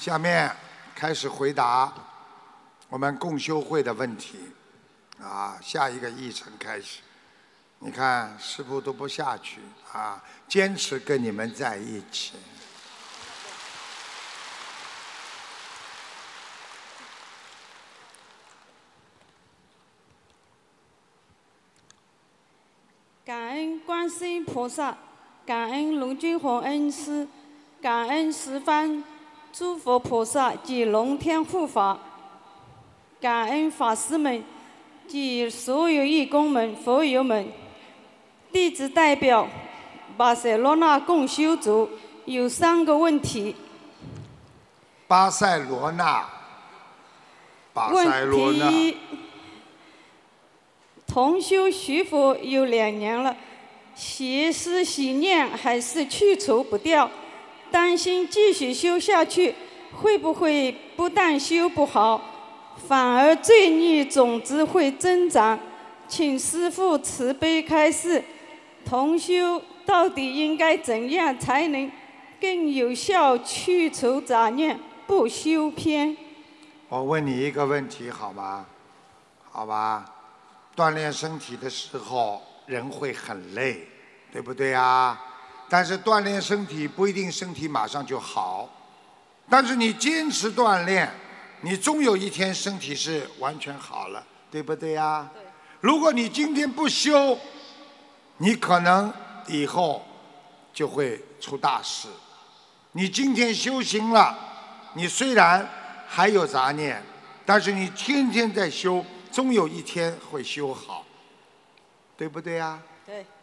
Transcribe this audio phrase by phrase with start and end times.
[0.00, 0.50] 下面
[0.94, 1.92] 开始回答
[2.88, 4.38] 我们共修会的问题。
[5.20, 7.00] 啊，下一个议程开始。
[7.80, 9.60] 你看，师傅都不下去
[9.92, 12.32] 啊，坚持跟你们在一起。
[23.22, 24.96] 感恩观世音菩萨，
[25.44, 27.28] 感恩卢军宏恩师，
[27.82, 29.04] 感恩十方
[29.52, 31.98] 诸佛菩萨及龙天护法，
[33.20, 34.44] 感恩法师们
[35.08, 37.48] 及所有义工们、佛友们。
[38.52, 39.46] 弟子代表
[40.16, 41.88] 巴塞罗那共修组
[42.24, 43.54] 有三个问题。
[45.06, 46.24] 巴塞罗那，
[47.72, 48.54] 巴塞罗问。
[48.54, 48.96] 题一：
[51.06, 53.36] 同修学佛有两年了，
[53.94, 57.10] 邪思邪念还是去除不掉，
[57.70, 59.54] 担心继续修下去，
[59.92, 62.20] 会不会不但修不好，
[62.88, 65.58] 反而罪孽种子会增长？
[66.08, 68.22] 请师父慈悲开示，
[68.84, 71.90] 同修到底应该怎样才能
[72.40, 76.16] 更有效去除杂念，不修偏？
[76.88, 78.66] 我问你一个问题好吗？
[79.52, 80.04] 好吧，
[80.74, 83.86] 锻炼身体的时候人会很累，
[84.32, 85.20] 对不对啊？
[85.70, 88.68] 但是锻炼身体不一定身体马上就好，
[89.48, 91.08] 但是你坚持锻炼，
[91.60, 95.30] 你终有一天身体是完全好了，对不对呀？
[95.80, 97.38] 如果你今天不修，
[98.38, 99.12] 你可能
[99.46, 100.04] 以后
[100.74, 102.08] 就会出大事。
[102.92, 104.36] 你今天修行了，
[104.94, 105.64] 你虽然
[106.08, 107.00] 还有杂念，
[107.46, 111.06] 但是你天天在修，终有一天会修好，
[112.16, 112.82] 对不对呀？
[112.82, 112.89] 对。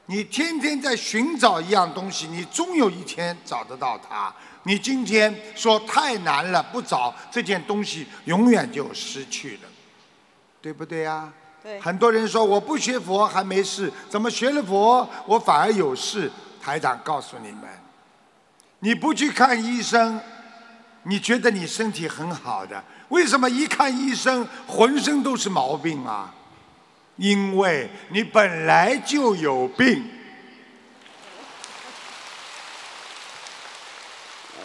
[0.07, 4.33] 你天天在寻找一样东西，你终有一天找得到它。
[4.63, 9.69] 你今天说太难了，不找这件东西，永远就失去了，
[10.61, 11.31] 对不对呀？
[11.61, 16.31] 对很多人说我不学佛还没事，怎么学了佛我反而有事？
[16.61, 17.63] 台长告诉你们，
[18.79, 20.19] 你不去看医生，
[21.03, 26.33] 你觉得你身体很好的，为什么一看医生浑身都是毛病啊？
[27.17, 30.03] 因为你本来就有病。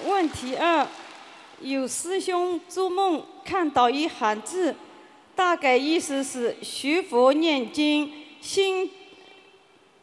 [0.04, 0.86] 问题二，
[1.60, 4.74] 有师兄做梦看到一行字，
[5.34, 8.90] 大概意思是学佛念经，心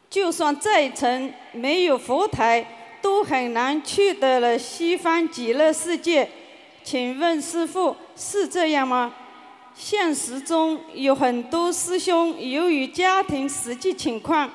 [0.09, 2.65] 就算再沉，没有佛台，
[3.01, 6.29] 都很难去得了西方极乐世界。
[6.83, 9.13] 请问师父是这样吗？
[9.79, 14.51] 现实中有很多师兄由于家庭实际情况，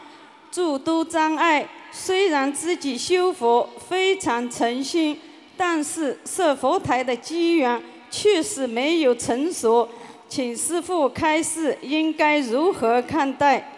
[0.52, 5.18] 诸多障碍，虽然自己修佛非常诚心，
[5.56, 9.88] 但是设佛台的机缘确实没有成熟，
[10.28, 13.72] 请师父开示应该如何看待？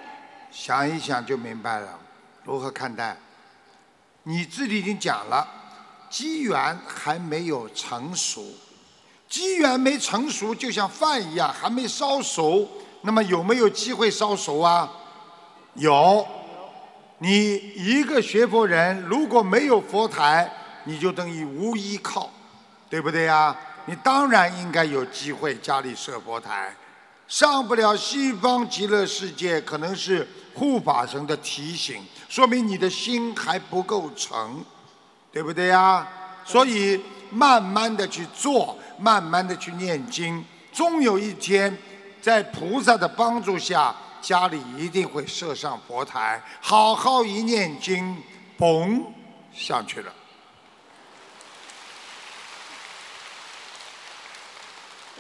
[0.51, 1.97] 想一想就明白了，
[2.43, 3.17] 如何看待？
[4.25, 5.47] 你自己已经讲了，
[6.11, 8.45] 机缘还没有成熟，
[9.29, 12.69] 机缘没成熟，就像饭一样还没烧熟。
[13.03, 14.91] 那么有没有机会烧熟啊？
[15.75, 16.27] 有。
[17.19, 20.53] 你一个学佛人如果没有佛台，
[20.85, 22.31] 你就等于无依靠，
[22.91, 23.57] 对不对呀？
[23.87, 26.77] 你当然应该有机会家里设佛台。
[27.27, 34.63] 上不了西方极乐世界，可能是护法神的提醒，说明你的心还不够诚，
[35.33, 36.07] 对不对呀？
[36.45, 37.01] 所以
[37.31, 41.77] 慢慢的去做，慢慢的去念经，终有一天，
[42.21, 48.17] 在菩萨的帮助下，家里一定会设上佛台，好好一念经，
[48.59, 49.03] 嘣
[49.55, 50.13] 上去了。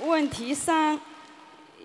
[0.02, 1.00] 问题三，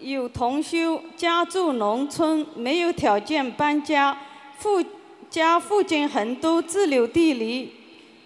[0.02, 4.18] 有同修家住农村，没有条件搬家，
[4.58, 4.84] 附
[5.30, 7.74] 家附近很多自留地里，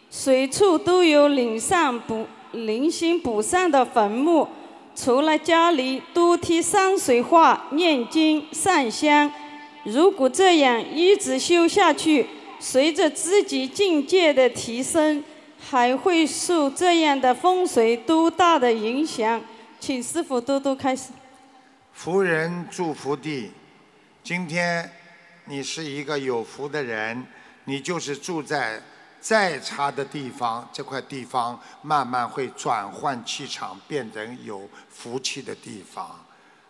[0.09, 4.47] 随处都有零散不零星不散的坟墓。
[4.95, 9.29] 除了家里多贴山水画、念经、上香，
[9.83, 12.25] 如果这样一直修下去，
[12.61, 15.21] 随着自己境界的提升，
[15.59, 19.41] 还会受这样的风水多大的影响？
[19.81, 21.09] 请师傅多多开示。
[21.91, 23.51] 福人住福地，
[24.23, 24.89] 今天
[25.43, 27.25] 你是一个有福的人，
[27.65, 28.81] 你就是住在
[29.25, 36.07] 再差的地方，这块地方慢慢会转换气场，变成有福气的地方。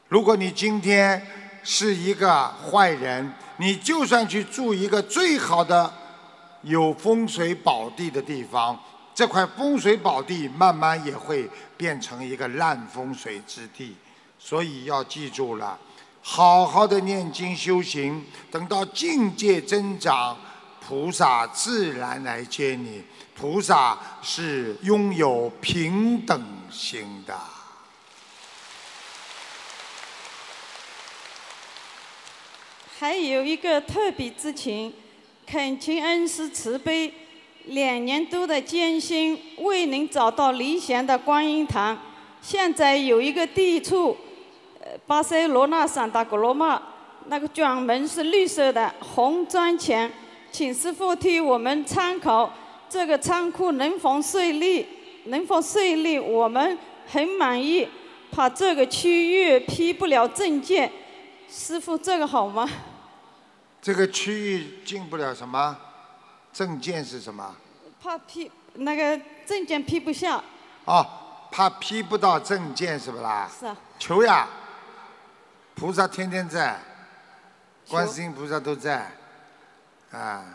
[0.07, 1.21] 如果你今天
[1.63, 5.93] 是一个坏人，你就算去住一个最好的
[6.61, 8.79] 有风水宝地的地方，
[9.13, 13.97] 这块风水宝地慢慢也会变成一个烂风水之地。
[14.39, 15.77] 所以要记住了，
[16.21, 20.37] 好好的念经修行，等到境界增长，
[20.87, 23.01] 菩萨自然来接你。
[23.33, 26.39] 菩萨是拥有平等
[26.69, 27.35] 心的。
[32.99, 34.93] 还有一个特别之情，
[35.47, 37.11] 恳请恩师慈悲，
[37.65, 41.97] 两年多的艰辛未能找到理想的观音堂，
[42.41, 44.15] 现在有一个地处，
[45.05, 46.81] 巴塞罗那圣达格罗马，
[47.25, 50.09] 那个卷门是绿色的红砖墙，
[50.55, 52.49] 请师傅替我们参考，
[52.87, 54.87] 这个仓库能否顺利？
[55.25, 56.17] 能否顺利？
[56.17, 57.85] 我们很满意，
[58.31, 60.89] 怕这个区域批不了证件。
[61.49, 62.69] 师傅，这个好吗？
[63.81, 65.75] 这个区域进不了什么
[66.53, 67.53] 证件是什么？
[68.01, 70.41] 怕批那个证件批不下。
[70.85, 71.05] 哦，
[71.51, 73.51] 怕批不到证件是不啦？
[73.59, 73.75] 是啊。
[73.99, 74.47] 求呀，
[75.75, 76.79] 菩萨天天在，
[77.89, 79.11] 观世音菩萨都在，
[80.15, 80.45] 啊，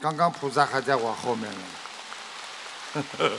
[0.00, 1.58] 刚刚菩萨还在我后面呢。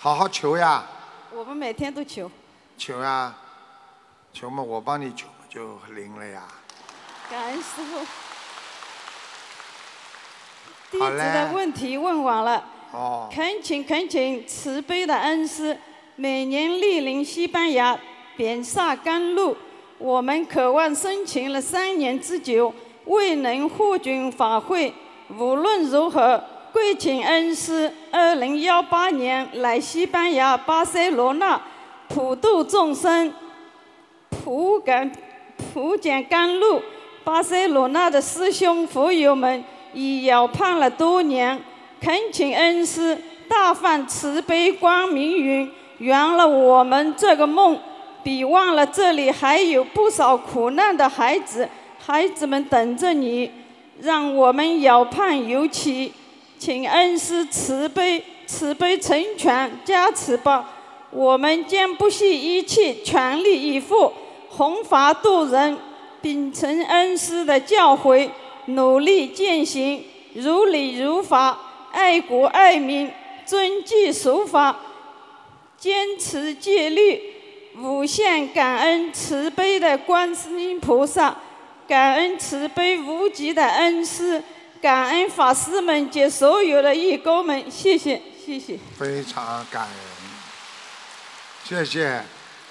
[0.00, 0.86] 好好求呀。
[1.32, 2.30] 我们每天都求。
[2.78, 3.34] 求呀。
[4.32, 6.44] 求嘛，我帮你求就灵了呀。
[7.30, 8.06] 感恩师傅。
[10.92, 12.64] 弟子的问题问完了。
[12.92, 13.28] 哦。
[13.30, 15.78] 恳请恳请慈悲的恩师，
[16.14, 17.98] 每年莅临西班牙
[18.34, 19.54] 边萨甘露，
[19.98, 22.72] 我们渴望申请了三年之久，
[23.06, 24.92] 未能获准法会。
[25.38, 31.60] 无论如何，跪请恩师，二零幺八年来西班牙巴塞罗那
[32.08, 33.32] 普度众生。
[34.28, 35.10] 普感
[35.72, 36.82] 普讲甘露，
[37.24, 39.64] 巴塞罗那的师兄佛友们
[39.94, 41.58] 已遥盼了多年，
[42.00, 43.16] 恳请恩师
[43.48, 47.78] 大放慈悲光明云，圆了我们这个梦。
[48.26, 51.68] 别忘了这里还有不少苦难的孩子，
[52.04, 53.48] 孩子们等着你，
[54.00, 56.12] 让我们遥盼有期。
[56.58, 60.68] 请恩师慈悲慈悲成全加持吧，
[61.12, 64.12] 我们将不惜一切全力以赴。
[64.48, 65.78] 弘法度人，
[66.20, 68.28] 秉承恩师的教诲，
[68.64, 70.02] 努力践行，
[70.34, 71.56] 如理如法，
[71.92, 73.08] 爱国爱民，
[73.44, 74.74] 遵纪守法，
[75.78, 77.35] 坚持戒律，
[77.78, 81.36] 无限感恩慈悲的观世音菩萨，
[81.86, 84.42] 感恩慈悲无极的恩师，
[84.80, 88.78] 感恩法师们及所有的义工们，谢谢，谢谢。
[88.98, 89.90] 非常感恩，
[91.64, 92.22] 谢谢。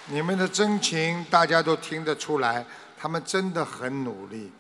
[0.08, 2.66] 你们的真情大家都听得出来，
[2.98, 4.52] 他们真的很努力。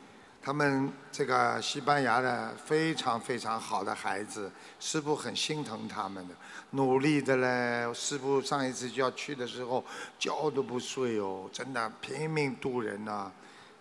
[0.41, 6.35] 他们这个西班牙的非常非常好的孩子，师傅很心疼他们的，
[6.71, 7.93] 努力的嘞。
[7.93, 9.83] 师傅上一次就要去的时候，
[10.19, 13.31] 觉都不睡哦，真的拼命渡人呐，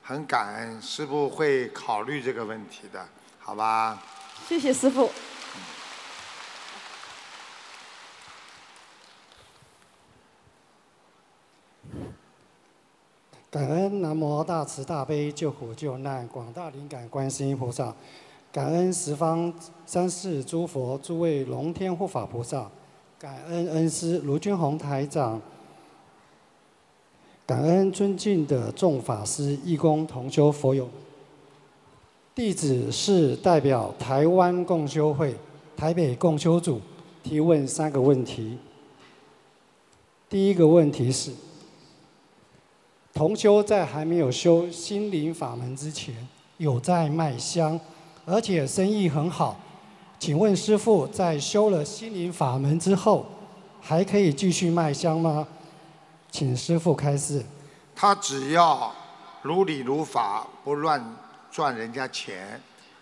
[0.03, 0.81] 很感恩。
[0.81, 3.07] 师傅会考虑这个问题的，
[3.39, 4.03] 好吧？
[4.49, 5.11] 谢谢师傅。
[13.51, 17.95] 感恩南无大慈大悲救苦救难广大灵感观世音菩萨，
[18.55, 19.53] 感恩十方
[19.85, 22.71] 三世诸佛诸位龙天护法菩萨，
[23.19, 25.43] 感恩恩师卢俊宏台长，
[27.45, 30.89] 感恩尊敬的众法师、义工、同修佛友。
[32.33, 35.35] 弟子是代表台湾共修会
[35.77, 36.81] 台北共修组
[37.25, 38.57] 提问三个问题。
[40.29, 41.33] 第一个问题是。
[43.13, 46.15] 同修在还没有修心灵法门之前，
[46.59, 47.81] 有在卖香，
[48.27, 49.61] 而且生意很好。
[50.19, 53.27] 请问师傅，在修了心灵法门之后，
[53.81, 55.47] 还可以继续卖香吗？
[56.31, 57.45] 请师傅开示。
[57.95, 58.93] 他只要
[59.43, 61.17] 如理如法，不乱
[61.51, 62.61] 赚人家钱，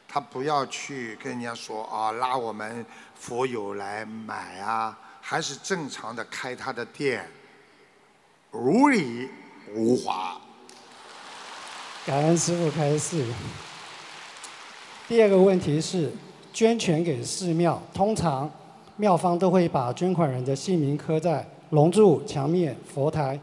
[0.08, 7.28] 他不要去跟人家说啊，拉我们佛友来买啊，还是正常的开他的店，
[8.50, 9.30] 如理。
[9.74, 10.38] 无法。
[12.04, 13.24] 感恩师傅开示。
[15.12, 16.10] 第二个问题是，
[16.54, 18.50] 捐钱给寺庙，通常
[18.96, 23.38] 庙方都会把捐款人的姓名刻在龙柱、墙面、佛台、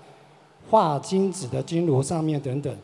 [0.68, 2.76] 画金子的金炉上面等等。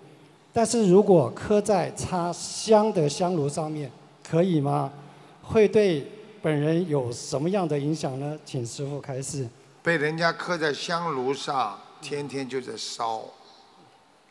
[0.54, 3.92] 但是如果刻在插香的香炉上面，
[4.24, 4.94] 可以吗？
[5.42, 6.06] 会对
[6.39, 8.38] 本人有什么样的影响呢？
[8.46, 9.50] 请师傅开示。
[9.82, 11.75] 被人家刻在香炉上。
[12.04, 13.24] 天天就在烧，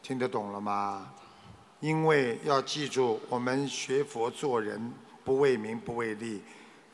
[0.01, 1.09] 听得懂了吗？
[1.85, 4.91] 因为要记住，我们学佛做人
[5.23, 6.41] 不为名不为利，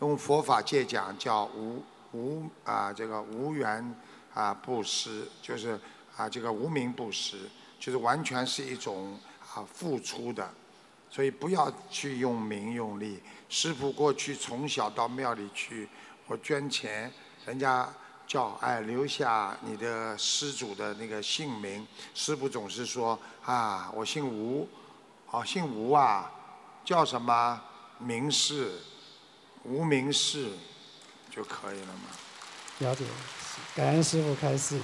[0.00, 1.80] 用佛法界讲叫无
[2.11, 3.94] 无啊这个无缘
[4.35, 5.78] 啊布施，就是
[6.16, 9.16] 啊这个无名布施，就是完全是一种
[9.54, 10.52] 啊付出的，
[11.09, 13.23] 所以不要去用名用利。
[13.49, 15.88] 师傅过去从小到庙里去，
[16.26, 17.09] 我捐钱，
[17.47, 17.88] 人家
[18.26, 24.68] 叫哎留下你的施主的那个姓名，师傅总是说啊我姓吴，
[25.30, 26.30] 哦姓吴啊，
[26.84, 27.60] 叫什么
[27.99, 28.72] 名氏，
[29.62, 30.50] 无名氏
[31.30, 32.10] 就可以了嘛。
[32.78, 33.04] 了解，
[33.75, 34.80] 感恩师傅开示。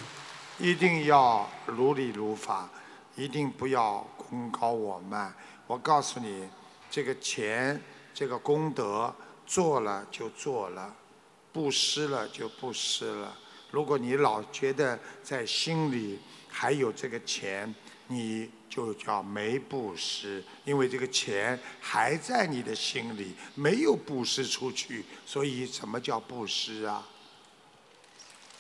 [0.59, 2.69] 一定要如理如法，
[3.15, 5.35] 一定不要功高我慢。
[5.67, 6.49] 我告诉你，
[6.91, 7.83] 这个钱，
[8.15, 10.95] 这个功德做了就做了，
[11.53, 13.37] 布施了就不施了。
[13.71, 17.75] 如果你老觉得在心里还有这个钱，
[18.07, 27.07] 你就叫没布施，因为这个钱还在你的心里，没有布施出去，所以什么叫布施啊？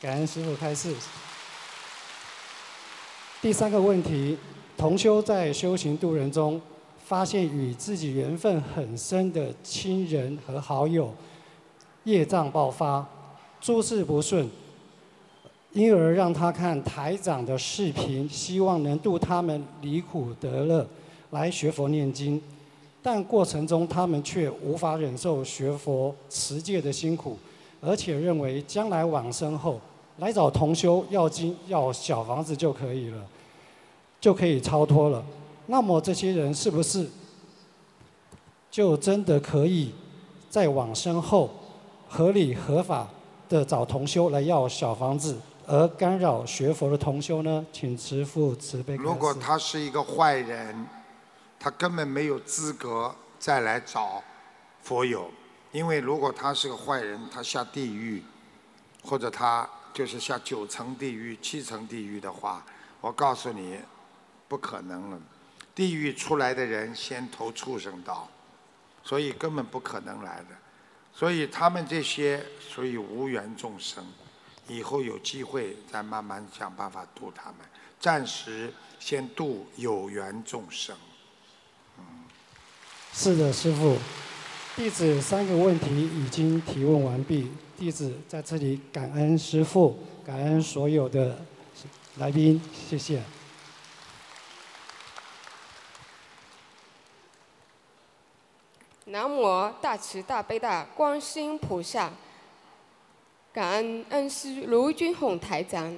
[0.00, 0.94] 感恩师傅开示。
[3.40, 4.36] 第三个问题，
[4.76, 6.60] 同修在修行度人中，
[7.04, 11.14] 发现与自己缘分很深的亲人和好友
[12.04, 13.06] 业障爆发，
[13.60, 14.50] 诸事不顺，
[15.76, 20.86] 因而让他看台长的视频，希望能度他们离苦得乐，
[21.32, 22.40] 来学佛念经。
[23.02, 27.36] 但过程中他们却无法忍受学佛持戒的辛苦，
[27.82, 29.78] 而且认为将来往生后
[30.16, 33.22] 来找同修要经要小房子就可以了，
[34.18, 35.22] 就可以超脱了。
[35.66, 37.06] 那么这些人是不是
[38.70, 39.92] 就真的可以
[40.48, 41.50] 在往生后
[42.08, 43.06] 合理合法
[43.50, 45.36] 的找同修来要小房子，
[45.66, 47.66] 而干扰学佛的同修呢？
[47.72, 48.94] 请慈父慈悲。
[48.94, 50.86] 如果他是一个坏人，
[51.58, 54.22] 他根本没有资格再来找
[54.82, 55.28] 佛友，
[55.72, 58.22] 因为如果他是个坏人，他下地狱，
[59.02, 62.64] 或者他就是下九层地狱、七层地狱的话，
[63.00, 63.78] 我告诉你，
[64.46, 65.18] 不可能了。
[65.74, 68.28] 地狱出来的人先投畜生道，
[69.02, 70.56] 所以根本不可能来的。
[71.12, 74.06] 所以他们这些属于无缘众生，
[74.68, 77.60] 以后有机会再慢慢想办法度他们，
[78.00, 80.96] 暂时先度有缘众生。
[83.12, 83.96] 是的，师傅。
[84.74, 91.42] 弟子三个问题已经提问完毕，弟子在这里感恩师傅，感恩所有的
[92.16, 93.22] 来宾，谢谢。
[99.06, 102.12] 南无大慈大悲大观世音菩萨，
[103.56, 105.90] 感恩恩师卢军宏台长。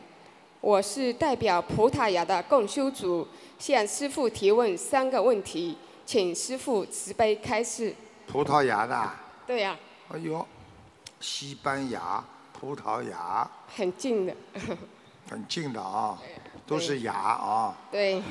[0.60, 3.26] 我是代表葡萄牙的共修组，
[3.58, 7.92] 向师父提问三个问题，请师父慈悲开示。
[8.28, 9.76] 葡萄牙的啊，对呀、
[10.08, 10.46] 哎呦，
[11.18, 12.22] 西班牙、
[12.52, 14.32] 葡萄牙很近的。
[15.28, 16.16] 很近的啊，
[16.64, 17.76] 都是牙啊。
[17.90, 18.22] 对。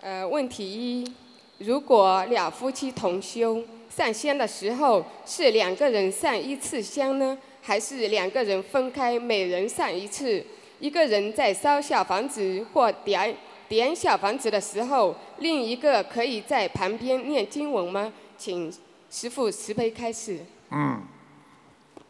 [0.00, 1.14] 呃，问题一：
[1.58, 3.62] 如果两夫妻同修
[3.94, 10.42] 上香的时候是两个人上一次香呢，还是两个人分开每人上一次？
[10.78, 13.36] 一个人在烧小房子或点
[13.68, 18.10] 点小房子的时候，另一个可以在旁边念经文吗？
[18.38, 18.72] 请
[19.10, 20.38] 师父慈悲开示。
[20.70, 21.02] 嗯，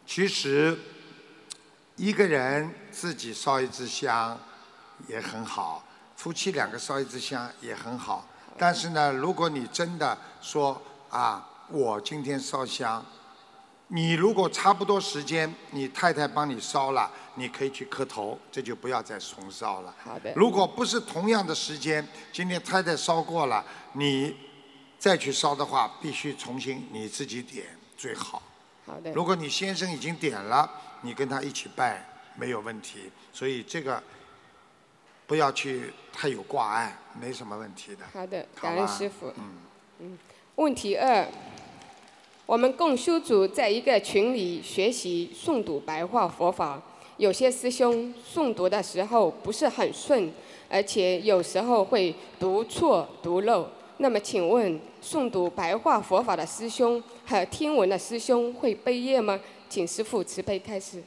[0.06, 0.78] 其实
[1.96, 4.38] 一个人自己烧一支香
[5.08, 5.82] 也很好，
[6.14, 8.28] 夫妻两个烧一支香也很好。
[8.56, 13.04] 但是呢，如果你真的说啊，我今天烧香，
[13.88, 19.94] 你如果差不多时间，你太太帮你烧了，你可以去磕头，这就不要再重烧了。
[20.02, 20.32] 好的。
[20.34, 24.36] 如果不是同样的时间，今天太太烧过了，你
[24.98, 28.42] 再去烧的话，必须重新你自己点最好。
[28.86, 29.12] 好的。
[29.12, 30.68] 如果你先生已经点了，
[31.02, 34.02] 你跟他一起拜没有问题，所以这个
[35.26, 38.04] 不要去太有挂碍，没什么问题的。
[38.12, 39.32] 好的，好感恩师傅。
[39.36, 39.58] 嗯。
[40.00, 40.18] 嗯，
[40.56, 41.28] 问题二，
[42.50, 46.82] 我们共修组在一个群里学习诵读白话佛法，
[47.16, 50.32] 有些师兄诵读的时候不是很顺，
[50.68, 53.68] 而且有时候会读错读漏。
[53.98, 59.38] 那么请问，诵读白话佛法的师兄和听闻的师兄会背业吗？
[59.68, 61.00] 请师父慈悲开示。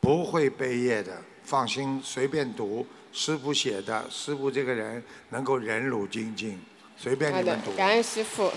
[0.00, 2.86] 不会背业的，放心，随便读。
[3.12, 6.60] 师傅写的，师傅这个人能够忍辱精进，
[6.96, 8.52] 随便你们读。，感恩师傅。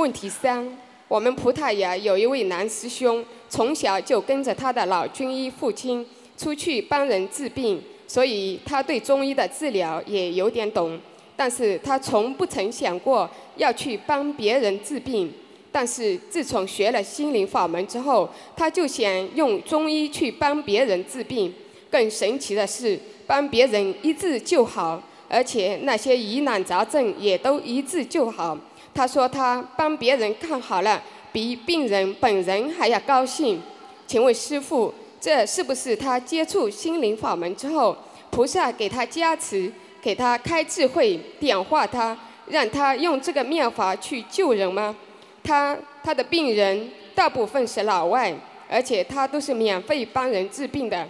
[0.00, 0.66] 问题三，
[1.08, 6.06] 我们葡萄牙有一位男师兄，从小就跟着他的老军医父亲
[6.38, 10.98] 出去帮人治病，所以他对中医的治疗也有点懂。
[11.36, 15.30] 但是他从不曾想过要去帮别人治病。
[15.70, 18.26] 但是自从学了心灵法门之后，
[18.56, 21.52] 他就想用中医去帮别人治病。
[21.90, 28.58] 更神奇的是，帮别人一治就好，而且那些疑难杂症也都一治就好。
[28.94, 33.60] 他说他帮别人看好了，比病人本人还要高兴。
[34.06, 37.96] 请问师傅，这是不是他接触心灵法门之后，
[38.30, 42.16] 菩萨给他加持，给他开智慧，点化他，
[42.46, 44.94] 让他用这个妙法去救人吗？
[45.42, 48.34] 他他的病人大部分是老外，
[48.68, 51.06] 而且他都是免费帮人治病的。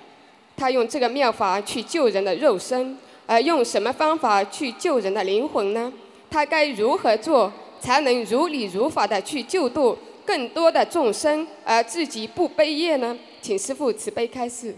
[0.57, 5.91] 他用这个妙法去救人的肉身，而用什么方法去救人的灵魂呢？
[6.31, 13.17] 他该如何做才能如理如法的去救度更多的众生，而自己不悲业呢？
[13.43, 14.77] 请师父慈悲开示。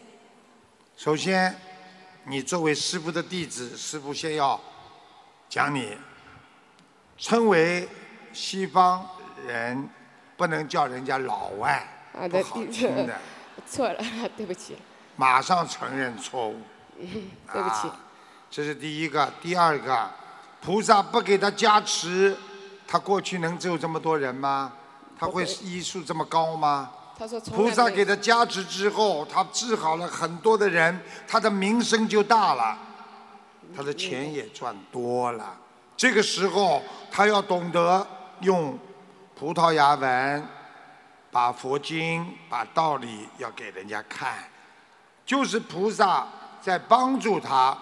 [0.97, 1.55] 首先，
[2.27, 4.61] 你作为师傅的弟子，师傅先要
[5.49, 5.97] 讲你，
[7.19, 7.89] 称为
[8.33, 9.07] 西方。
[9.45, 9.89] 人
[10.37, 11.85] 不能叫人家老外，
[12.31, 13.19] 不好听的。
[13.67, 14.05] 错了，
[14.37, 14.77] 对不起。
[15.17, 16.57] 马上承认错误。
[17.53, 17.91] 对不起。
[18.49, 20.09] 这是第一个，第二个，
[20.61, 22.37] 菩萨不给他加持，
[22.93, 24.71] 他过去能救这么多人吗？
[25.19, 26.91] 他会医术这么高吗？
[27.19, 32.77] 他说菩萨给他加持之后，他治好了很多的人，他的名声就大了，
[33.75, 35.57] 他的钱也赚多了。
[35.97, 38.07] 这个时候，他要懂得
[38.41, 38.79] 用。
[39.35, 40.47] 葡萄牙文，
[41.31, 44.35] 把佛经、把道理要给人家看，
[45.25, 46.27] 就是菩萨
[46.61, 47.75] 在帮助他，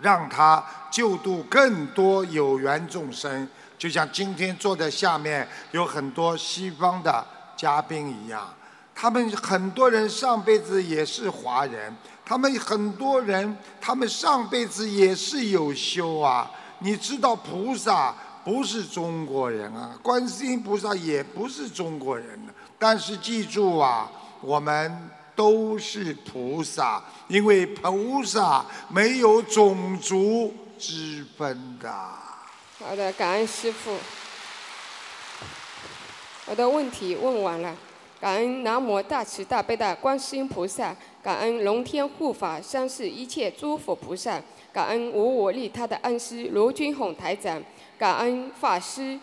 [0.00, 3.48] 让他救度更多有缘众生。
[3.78, 7.24] 就像今天坐在下面有很多西方的
[7.56, 8.52] 嘉宾一样，
[8.94, 16.50] 他们很多人上辈子也是华人，他们很多人他们上辈子也是有修啊。
[16.78, 18.14] 你知道菩萨？
[18.44, 22.38] 不是中国人啊，观世音菩萨也不是中国人。
[22.78, 24.06] 但是记住啊，
[24.42, 31.90] 我们都是菩萨，因为菩萨没有种族之分的。
[32.80, 33.96] 好的，感恩师父。
[36.46, 37.74] 我的问题问完了，
[38.20, 47.62] 感恩南无大慈大悲的观世音菩萨，感恩龙天护法三世一切诸佛菩萨，感恩无我利他的恩师卢军宏台长。
[47.96, 49.18] 感恩法师，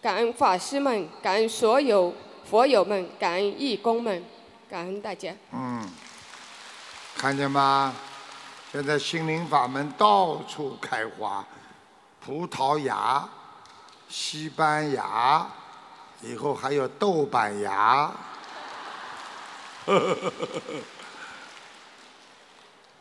[0.00, 2.14] 感恩法师们，感恩所有
[2.48, 4.24] 佛友们，感恩义工们，
[4.70, 5.34] 感恩大家。
[5.52, 5.90] 嗯，
[7.16, 7.92] 看见吗？
[8.72, 11.44] 现在心灵法门到处开花，
[12.24, 13.28] 葡萄牙、
[14.08, 15.46] 西班牙，
[16.22, 18.12] 以后还有豆瓣牙。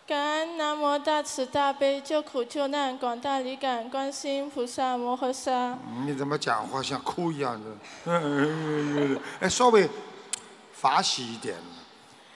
[0.07, 5.77] 感恩南无大慈大悲救苦救难广大灵感观世音菩萨摩诃萨。
[6.05, 7.69] 你怎么讲话像哭一样的？
[9.41, 9.87] 哎，稍微
[10.73, 11.55] 法喜一点，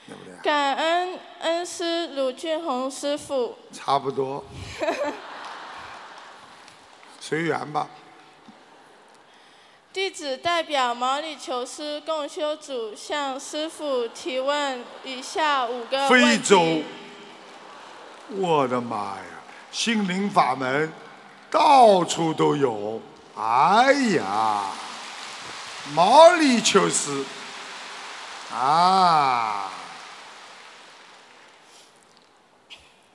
[0.06, 0.36] 对不对？
[0.42, 3.56] 感恩恩师鲁俊宏师傅。
[3.72, 4.44] 差不多。
[7.26, 7.88] 随缘吧。
[9.94, 16.36] 弟子代表毛里求斯共修组向师傅提问以下五个问题。
[16.36, 16.82] 非洲。
[18.28, 19.24] 我的妈呀！
[19.72, 20.92] 心灵法门
[21.50, 23.00] 到处都有，
[23.34, 24.64] 哎呀，
[25.94, 27.24] 毛里求斯
[28.52, 29.70] 啊！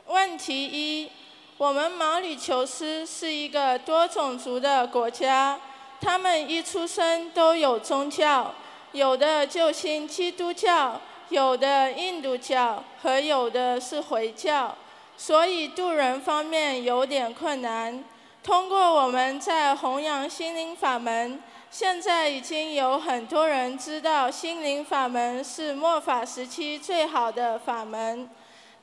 [0.07, 1.11] 问题一：
[1.59, 5.59] 我们毛里求斯是一个多种族的国家，
[5.99, 8.53] 他们一出生都有宗教，
[8.93, 14.73] 有的就信基督教，有的印度教，和有的是回教。
[15.17, 18.05] 所以渡人方面有点困难。
[18.41, 28.29] 通过我们在弘扬心灵法门，现在已经有很多人知道心灵法门是末法时期最好的法门。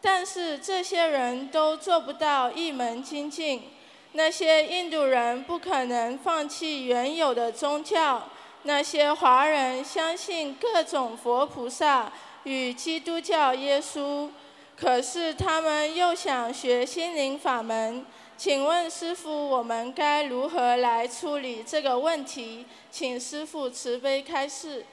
[0.07, 3.65] 但是这些人都做不到一门精进。
[4.13, 8.23] 那些印度人不可能放弃原有的宗教，
[8.63, 12.13] 那些华人相信各种佛菩萨
[12.45, 14.31] 与基督教耶稣。
[14.77, 22.65] 可是他们又想学心灵法门，请问师傅，我们该如何来处理这个问题？
[22.93, 24.87] 请师傅慈悲开示。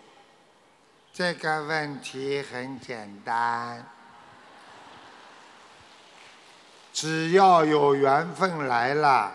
[1.14, 3.88] 这个问题很简单，
[6.94, 9.32] 只要有缘分来了，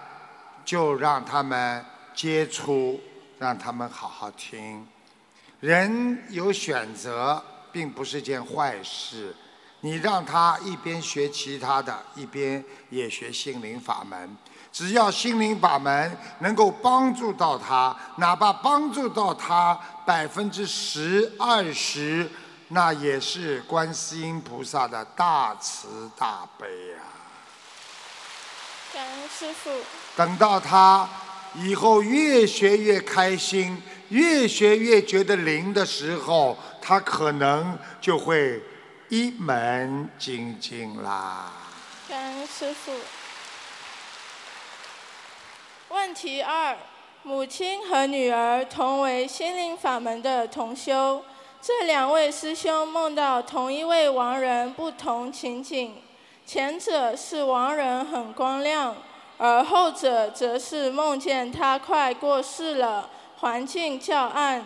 [0.65, 3.01] 就让他们接触，
[3.39, 4.87] 让他们好好听。
[5.59, 7.43] 人有选择，
[7.73, 9.35] 并不是件坏事。
[9.81, 14.37] 你让他一边学其他的，一边也学心灵法门。
[14.73, 22.29] 只要心灵法门能够帮助到他，哪怕帮助到他百分之十、二十，
[22.69, 27.03] 那也是观世音菩萨的大慈大悲呀、
[28.93, 29.71] 感恩师傅。
[30.17, 31.09] 等到他
[31.55, 38.63] 以后越学越开心，越学越觉得灵的时候，他可能就会
[39.09, 41.53] 一门精进啦。
[42.09, 42.93] 感恩师傅。
[45.91, 46.77] 问题二：
[47.23, 51.25] 母亲和女儿同为心灵法门的同修，
[51.63, 55.97] 这两位师兄梦到同一位亡人不同情景，
[56.49, 58.97] 前者是亡人很光亮，
[59.37, 64.65] 而后者则是梦见他快过世了，环境较暗。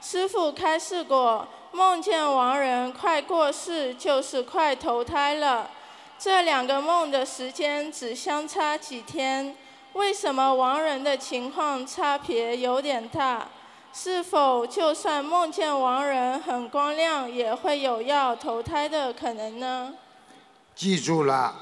[0.00, 5.70] 师傅开示过，梦见亡人快过世就是快投胎了。
[6.18, 9.54] 这两个梦的时间只相差几天，
[9.92, 13.46] 为什么亡人的情况差别有点大？
[13.92, 19.94] 是否就算梦见亡人很光亮，也会有要投胎的可能呢？
[20.80, 21.54] 记住了，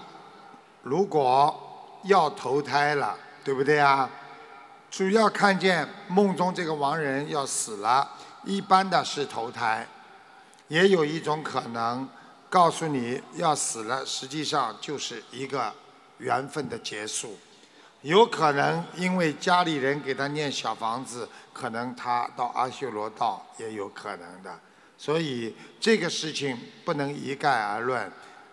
[0.85, 4.09] 如果要投胎了，对不对啊？
[4.93, 8.09] 主要看见梦中这个亡人要死了，
[8.45, 9.85] 一般的是投胎，
[10.69, 12.09] 也有一种可能
[12.49, 15.75] 告诉你要死了，实际上就是一个
[16.19, 17.37] 缘分的结束。
[18.03, 24.61] 有可能因为家里人给他念小房子，可能他到阿修罗道也有可能的。
[24.97, 28.11] 所以这个事情不能一概而论，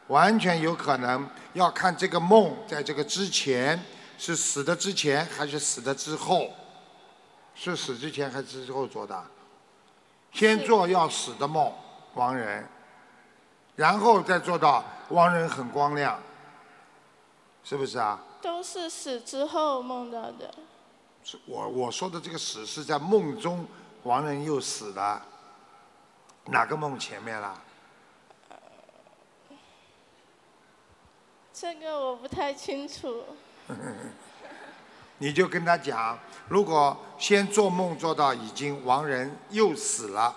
[0.07, 3.79] 完全有可能要看这个梦在这个之前
[4.17, 6.49] 是死的之前还是死的之后，
[7.55, 9.23] 是死之前还是之后做的？
[10.31, 11.73] 先做要死的梦，
[12.13, 12.67] 亡人，
[13.75, 16.19] 然后再做到亡人很光亮，
[17.63, 18.19] 是不是啊？
[18.41, 20.53] 都是死之后梦到的。
[21.23, 23.65] 是我我说的这个死是在梦中，
[24.03, 25.25] 亡人又死了，
[26.45, 27.59] 哪个梦前面了？
[31.65, 33.23] 这个我不太清楚。
[35.17, 36.15] 你就跟他讲，
[36.47, 40.35] 如果先做梦做到已经亡人又死了，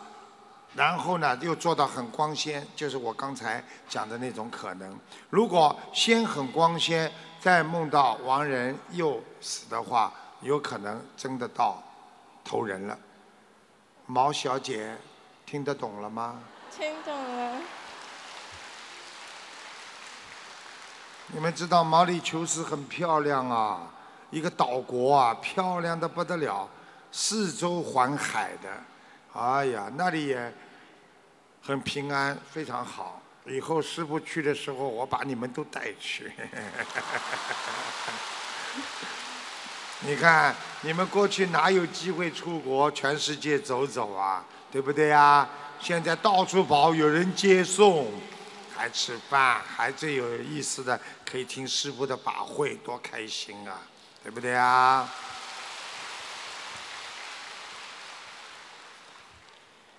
[0.75, 4.99] 然后呢又做到很光鲜，就是我刚才讲的那种可能。
[5.29, 10.11] 如果先很光鲜，再梦到亡人又死的话，
[10.41, 11.83] 有可能真的到
[12.43, 12.99] 投人了。
[14.07, 14.97] 毛小姐，
[15.45, 16.41] 听得懂了吗？
[16.75, 17.61] 听懂了。
[21.31, 23.83] 你们知道毛里求斯很漂亮啊，
[24.31, 26.67] 一个岛国啊，漂亮的不得了，
[27.13, 28.69] 四周环海的，
[29.35, 30.53] 哎呀，那里也
[31.63, 33.21] 很平安，非常好。
[33.45, 36.33] 以后师傅去的时候，我把你们都带去。
[40.01, 44.43] 你看，你们过去哪有机会出国全世界走走啊？
[44.71, 45.47] 对不对呀？
[45.79, 48.07] 现在到处跑，有人接送，
[48.79, 53.83] 还吃饭，还最有意思的，可以听师傅的法会，多开心啊！
[54.23, 55.13] 对不对啊？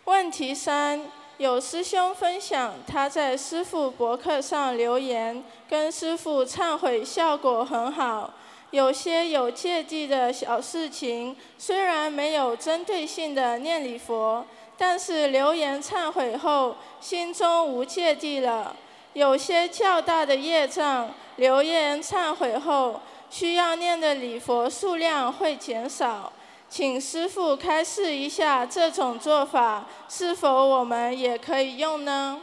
[0.05, 8.33] 问题三：有师兄分享他在师傅博客上留言，跟师傅忏悔效果很好。
[8.71, 14.45] 有些有芥蒂的小事情，虽然没有针对性的念礼佛，
[14.79, 18.73] 但是留言忏悔后，心中无芥蒂了。
[19.11, 26.31] 有些较大的业障，留言忏悔后，需要念的礼佛数量会减少。
[26.69, 32.39] 请师父开示一下，这种做法是否我们也可以用呢？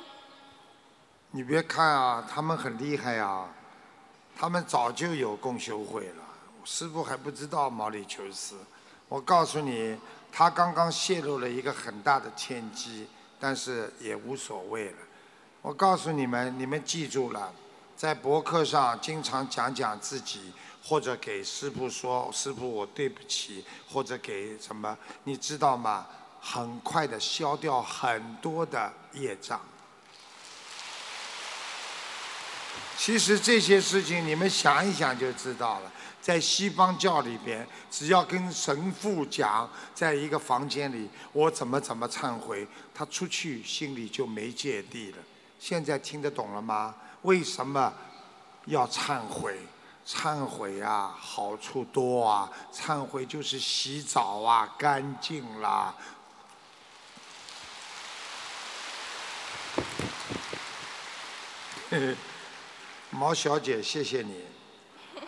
[1.31, 3.49] 你别看啊，他们很厉害啊，
[4.39, 6.23] 他们早就有共修会了，
[6.65, 8.57] 师傅还不知道毛里求斯。
[9.09, 9.97] 我告诉你，
[10.39, 13.07] 他刚刚泄露了一个很大的天机，
[13.41, 14.99] 但是也无所谓了。
[15.63, 17.51] 我告诉你们，你们记住了，
[17.97, 20.53] 在博客上经常讲讲自己，
[20.85, 24.95] 或者给师傅说师傅我对不起，或者给什么，
[25.25, 26.07] 你知道吗？
[26.39, 29.59] 很快的消掉很多的业障。
[32.97, 35.93] 其实这些事情你们想一想就知道了。
[36.21, 45.19] 在西方教里边，只要跟神父讲，在一个房间里，我怎么怎么忏悔，他出去心里就没芥蒂了。
[45.61, 46.95] 现在听得懂了吗？
[47.23, 47.93] 为什么
[48.65, 49.57] 要忏悔？
[50.05, 52.49] 忏悔啊，好处多啊！
[52.73, 55.95] 忏悔就是洗澡啊，干净啦。
[63.11, 64.45] 毛小姐，谢谢你。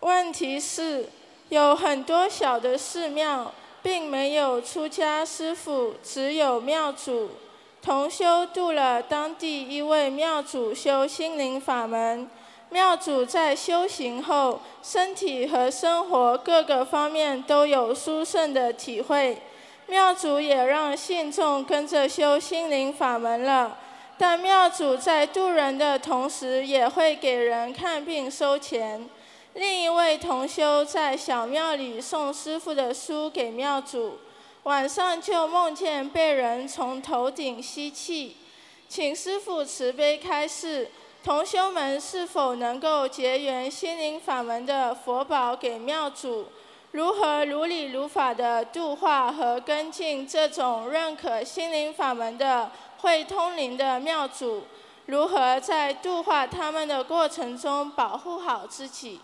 [0.00, 1.10] 问题是，
[1.50, 7.30] 有很多小的寺庙，并没有出家师傅，只有庙主。
[7.82, 12.30] 同修度了当地一位庙主修心灵法门，
[12.70, 19.42] 庙主在修行后，身体和生活各个方面都有殊胜的体会。
[19.88, 23.76] 庙主也让信众跟着修心灵法门了，
[24.22, 29.04] 但庙主在渡人的同时，也会给人看病收钱。
[29.54, 34.18] 另一位同修在小庙里送师傅的书给庙主，
[34.62, 38.36] 晚上就梦见被人从头顶吸气，
[38.88, 40.88] 请师傅慈悲开示，
[41.24, 46.46] 同修们是否能够结缘心灵法门的佛宝给庙主？
[46.92, 52.70] 如何如理如法的度化和跟进这种认可心灵法门的
[53.02, 54.64] 会通灵的庙主？
[55.06, 59.20] 如何在度化他们的过程中保护好自己？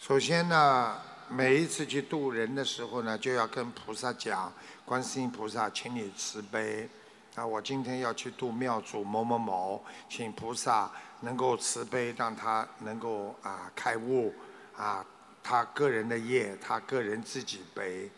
[0.00, 4.52] 首先呢，每一次去度人的时候呢，就要跟菩萨讲，
[4.84, 6.88] 观世音菩萨，请你慈悲。
[7.36, 9.80] 啊，我今天要去度庙主某某某，
[10.10, 14.34] 请菩萨能够慈悲，让他能够啊开悟，
[14.76, 15.06] 啊，
[15.40, 18.10] 他个人的业，他个人自己背。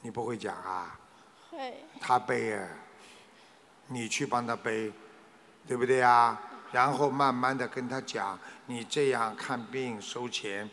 [0.00, 0.98] 你不会讲啊？
[1.50, 1.84] 会。
[2.00, 2.66] 他背啊，
[3.88, 4.92] 你去帮他背，
[5.66, 6.40] 对不对啊？
[6.72, 10.68] 然后慢慢的跟他讲，你这样看病收钱，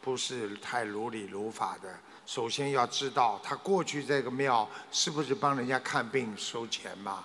[0.00, 1.88] 不是太如理如法的。
[2.26, 7.24] 首先要知道他过去这个庙是不是帮人家看病收钱嘛？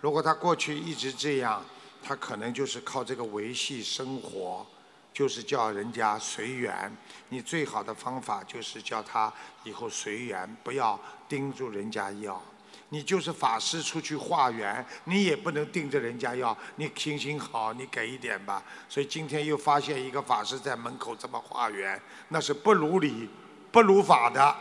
[0.00, 1.62] 如果他过去一直这样，
[2.02, 4.66] 他可能就是靠这个维系生活，
[5.12, 6.90] 就是叫人家随缘。
[7.28, 9.32] 你最好的方法就是叫他
[9.62, 12.42] 以后随缘，不要盯住人家要。
[12.90, 16.56] 你就是法师出去化缘，你也不能盯着人家要。
[16.76, 18.62] 你行行好，你给一点吧。
[18.88, 23.28] 所以今天又发现一个法师在门口这么化缘，那是不如理、
[23.70, 24.54] 不如法的。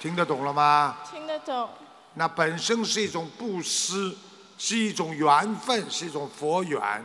[0.00, 0.98] 听得懂了吗？
[1.10, 1.70] 听得懂。
[2.14, 4.14] 那本身是一种布施，
[4.58, 7.04] 是一种缘分，是一种佛缘，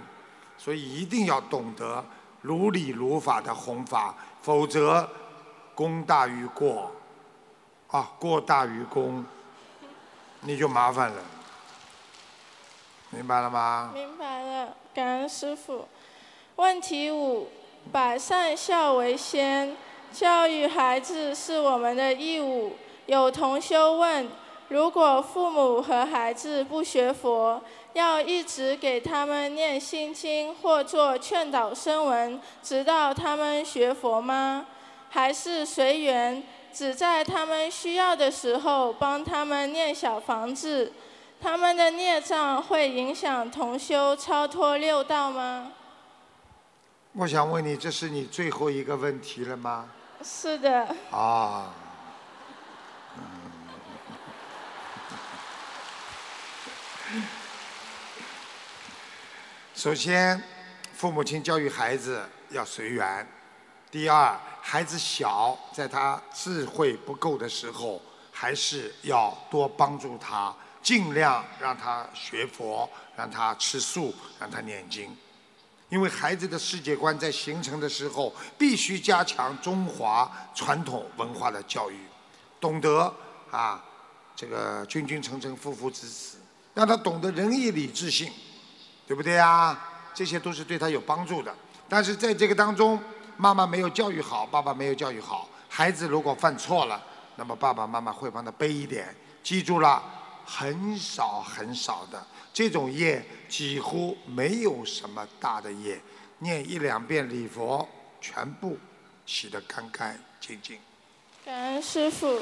[0.58, 2.04] 所以一定要懂得
[2.42, 5.10] 如理如法的弘法，否则
[5.80, 6.92] 功大于过，
[7.88, 9.24] 啊，过大于功，
[10.42, 11.24] 你就麻烦了，
[13.12, 13.90] 明白了吗？
[13.94, 15.88] 明白了，感恩师傅。
[16.58, 17.48] 问题五：
[17.94, 19.78] 百善孝为先，
[20.12, 22.76] 教育孩子是我们的义务。
[23.06, 24.28] 有同修问：
[24.68, 27.64] 如果父母和孩子不学佛，
[27.94, 34.66] 要一直给他们念心经或做劝导声闻，直到他们学佛吗？
[35.10, 36.44] 还是随缘，
[36.74, 40.94] 只在他们需要的时候帮他们念小房子？
[41.42, 45.72] 他们的孽障会影响同修超脱六道吗？
[47.14, 49.90] 我想问你，这是你最后一个问题了吗？
[50.22, 50.96] 是的。
[51.12, 51.74] 啊。
[59.74, 60.44] 首先，
[60.94, 63.26] 父母亲教育孩子要随缘；
[63.90, 64.38] 第二，
[64.72, 68.00] 孩子小，在他智慧不够的时候，
[68.32, 75.10] 还是要多帮助他，尽量让他学佛，让他吃素，让他念经。
[75.90, 81.98] 因为孩子的世界观在形成的时候，必须加强中华传统文化的教育，
[82.62, 83.12] 懂得
[83.50, 83.84] 啊，
[84.36, 86.38] 这个君君臣臣，父父子子。
[86.76, 88.32] 让他懂得仁义礼智信，
[89.08, 89.76] 对不对呀？
[90.14, 91.52] 这些都是对他有帮助的。
[91.90, 93.02] 但是在这个当中，
[93.42, 97.02] 妈妈没有教育好，爸爸没有教育好，孩子如果犯错了，
[97.38, 99.16] 那么爸爸妈妈会帮他背一点。
[99.42, 100.04] 记住了，
[100.46, 102.22] 很少很少的
[102.52, 105.98] 这种业，几乎没有什么大的业，
[106.40, 107.88] 念一两遍礼佛，
[108.20, 108.78] 全部
[109.26, 110.78] 洗得干干净净。
[111.46, 112.42] 感恩师傅。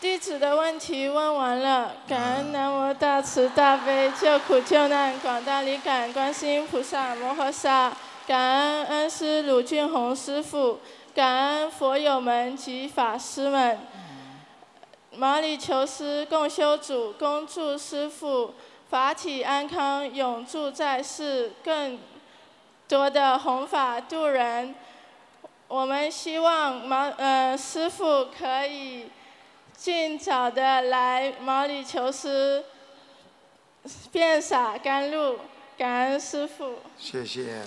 [0.00, 7.92] 弟子的问题问完了，感恩南无大慈大悲救苦救难广大灵感观世音菩萨摩诃萨，
[8.24, 10.78] 感恩恩师鲁俊宏师傅，
[11.12, 13.76] 感恩佛友们及法师们，
[15.16, 18.54] 毛里求斯共修组恭祝师傅
[18.88, 21.98] 法体安康，永驻在世，更
[22.86, 24.76] 多的弘法度人。
[25.66, 29.10] 我们希望毛呃师傅可以。
[29.80, 32.64] 尽早的来毛里求斯，
[34.10, 35.38] 遍洒甘露，
[35.78, 36.80] 感恩师傅。
[36.98, 37.62] 谢谢。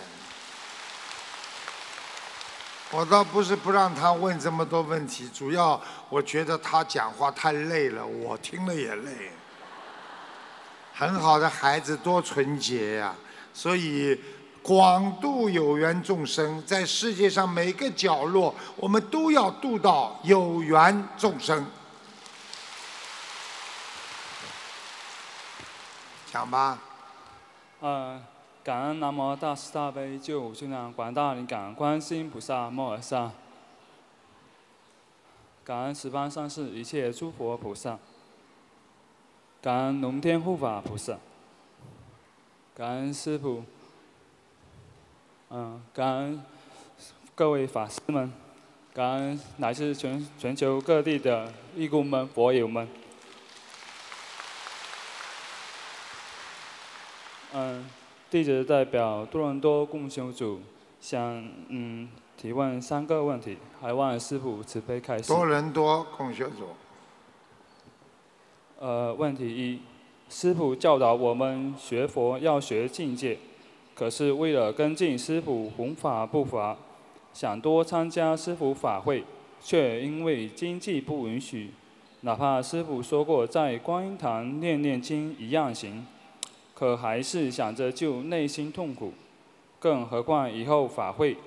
[2.91, 9.32] 我倒不是不让他问这么多问题，主要我觉得他讲话太累了，我听了也累。
[10.93, 13.15] 很好的孩子多纯洁呀、
[13.54, 14.19] 所以
[14.62, 21.65] 广度有缘众生，在世界上每个角落，我们都要度到有缘众生。
[26.32, 26.80] 讲吧，
[27.82, 28.22] 呃，
[28.63, 33.32] 感恩南无大慈大悲救苦救难广大灵感观世音菩萨摩诃萨，
[35.65, 38.00] 感恩十方三世一切诸佛菩萨，
[39.62, 41.17] 感恩龙天护法菩萨，
[42.74, 43.65] 感恩师父，
[45.50, 46.41] 嗯、感恩
[47.36, 48.32] 各位法师们，
[48.94, 52.88] 感恩来自全全球各地的义工们、佛友们。
[57.53, 57.85] 嗯，
[58.29, 60.61] 弟子代表多伦多共修组
[61.01, 65.27] 想嗯提问三个问题，还望师傅慈悲开示。
[65.27, 66.69] 多伦多共修组，
[68.79, 69.81] 呃，问题一，
[70.29, 73.37] 师傅教导我们学佛要学境界，
[73.93, 76.77] 可是为了跟进师傅弘法步伐，
[77.33, 79.25] 想多参加师傅法会，
[79.61, 81.71] 却因为经济不允许，
[82.21, 86.07] 哪怕师傅说过在观音堂念念经一样行，
[86.82, 89.13] 可还是想着救内心痛苦，
[89.80, 91.38] 更何况以后法会，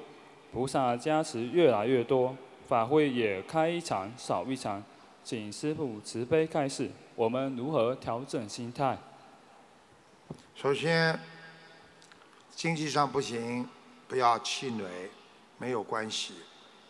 [0.53, 2.37] 菩萨加持越来越多，
[2.69, 4.81] 法会也开一场少一场，
[5.25, 8.97] 请师傅慈悲开示，我们如何调整心态？
[10.55, 11.19] 首先
[12.55, 13.69] 经济上不行，
[14.07, 14.85] 不要气馁，
[15.59, 16.35] 没有关系。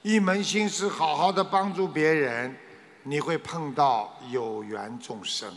[0.02, 2.54] 一门心思好好的帮助别人，
[3.04, 5.50] 你会碰到有缘众生，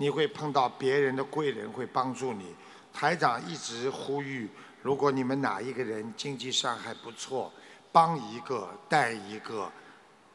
[0.00, 2.54] 你会碰到别人的贵人会帮助你。
[2.90, 4.48] 台长一直呼吁，
[4.80, 7.52] 如果你们哪一个人经济上还不错，
[7.92, 9.70] 帮一个带一个。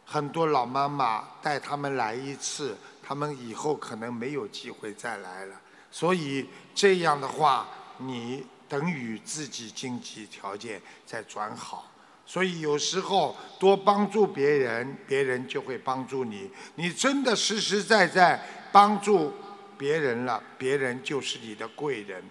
[0.05, 5.59] 很多老妈妈带他们来一次，他们以后可能没有机会再来了。
[5.89, 11.91] 所以这样的话，你等于自己经济条件在转好。
[12.23, 16.51] 所以有时候多帮助别人，别人就会帮助你。
[16.75, 18.39] 你真的实实在在
[18.71, 19.33] 帮助
[19.77, 22.23] 别人了，别人就是你的贵人。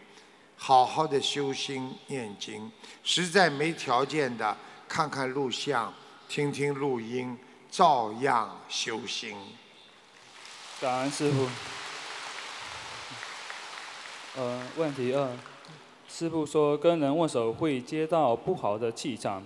[0.56, 2.70] 好好的修心念经，
[3.02, 4.56] 实在没条件的
[4.88, 5.92] 看看录像，
[6.28, 7.36] 听听录音，
[7.70, 9.36] 照样修心。
[10.80, 11.48] 感恩师傅。
[14.36, 15.28] 呃，问题二，
[16.08, 19.44] 师傅说跟人握手会接到不好的气场，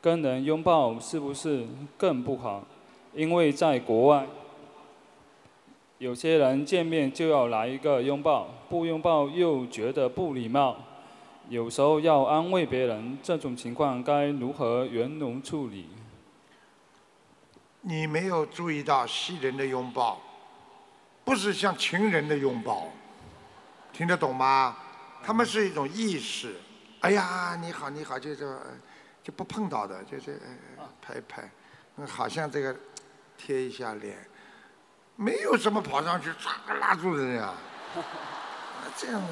[0.00, 2.66] 跟人拥抱是不是更不好？
[3.14, 4.26] 因为在国外，
[6.02, 10.76] 有些人见面就要来一个拥抱，不拥抱又觉得不礼貌。
[11.48, 15.88] 有时候要安慰别人，这种情况该如何圆融处理？
[17.82, 20.20] 你没有注意到西人的拥抱，
[21.24, 22.88] 不是像情人的拥抱，
[23.92, 24.76] 听得懂吗？
[25.22, 26.56] 他们是一种意识。
[26.98, 28.60] 哎呀，你好，你好，就这
[29.22, 30.40] 就不碰到的，就是
[31.00, 31.48] 拍拍，
[32.04, 32.74] 好像这个
[33.38, 34.18] 贴一下脸，
[35.16, 37.52] 没有什么跑上去唰拉住人呀，
[37.96, 39.28] 啊 这样的。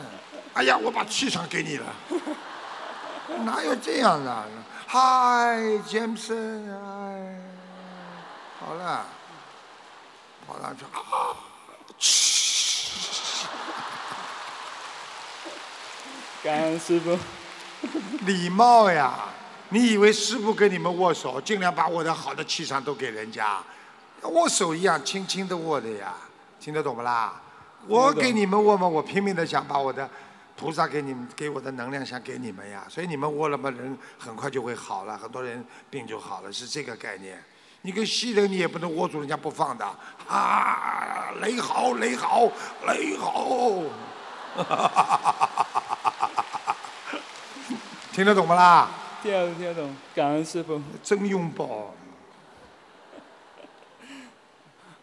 [0.54, 1.86] 哎呀，我把气场给你了，
[3.44, 4.44] 哪有这样的？
[4.86, 7.36] 嗨，杰姆森，哎。
[8.60, 9.06] 好了，
[10.46, 11.34] 跑上去啊！
[11.98, 13.46] 嘘
[16.44, 17.18] 感恩师傅。
[18.26, 19.14] 礼貌呀！
[19.70, 23.62] 你以为师傅跟你们握手，尽量把我的好的气场都给人家，
[24.28, 26.14] 握手一样轻轻的握的呀，
[26.60, 27.40] 听得懂不啦？
[27.86, 30.08] 我给你们握嘛，我拼命的想把我的
[30.56, 37.42] 菩萨给你们给我的能量想给你们呀，所以你们握了嘛，人很快就会好了，很多人病就好了，是这个概念。
[37.82, 39.86] 你跟西人你也不能握住人家不放的
[40.28, 41.30] 啊！
[41.40, 42.42] 雷好，雷好，
[42.86, 43.70] 雷好，
[48.12, 48.90] 听得懂不啦？
[49.22, 50.78] 听得懂，听得懂，感恩师傅。
[51.02, 51.94] 真拥抱，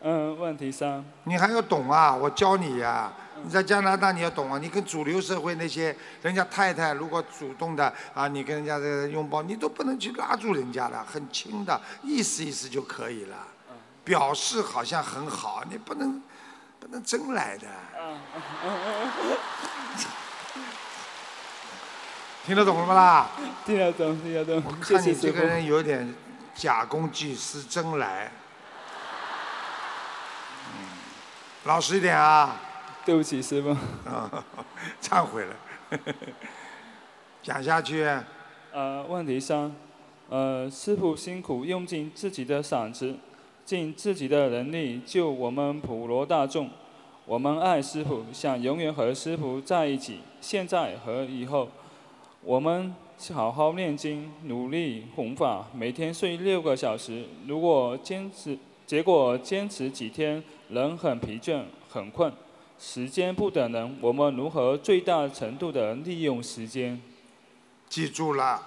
[0.01, 2.13] 嗯，问题三，你还要懂啊！
[2.13, 3.11] 我教你呀、
[3.43, 4.59] 你在加拿大你要懂啊！
[4.59, 13.35] 你跟主流社会那些人家太太如果主动的啊，你跟人家这个拥抱，你都不能去拉住人家的，很轻的，意思意思就可以了，
[14.03, 16.21] 表示好像很好，你不能
[16.79, 17.67] 不能真来的。
[22.45, 23.27] 听得懂了不啦？
[23.65, 25.03] 听得懂，听得懂，我看。
[25.03, 26.13] 你这个人有点
[26.53, 28.31] 假公济私，真来。
[31.67, 32.61] 老实一点啊。
[33.05, 33.71] 对不起，师傅。
[34.09, 34.45] 啊，
[35.03, 35.55] 忏悔了。
[37.43, 38.07] 讲下去，
[38.71, 39.75] 呃，问题三，
[40.29, 43.15] 呃，师傅辛苦用尽自己的嗓子，
[43.65, 46.69] 尽自己的能力救我们普罗大众，
[47.25, 51.67] 我们爱师傅，想永远和师傅在一起，现在和以后。
[52.43, 52.95] 我们
[53.33, 57.25] 好好念经，努力弘法，每天睡六个小时。
[57.45, 62.31] 如果坚持，结果坚持几天，人很疲倦，很困。
[62.79, 67.01] 时间不等人，我们如何最大程度的利用时间？
[67.89, 68.61] 记住了，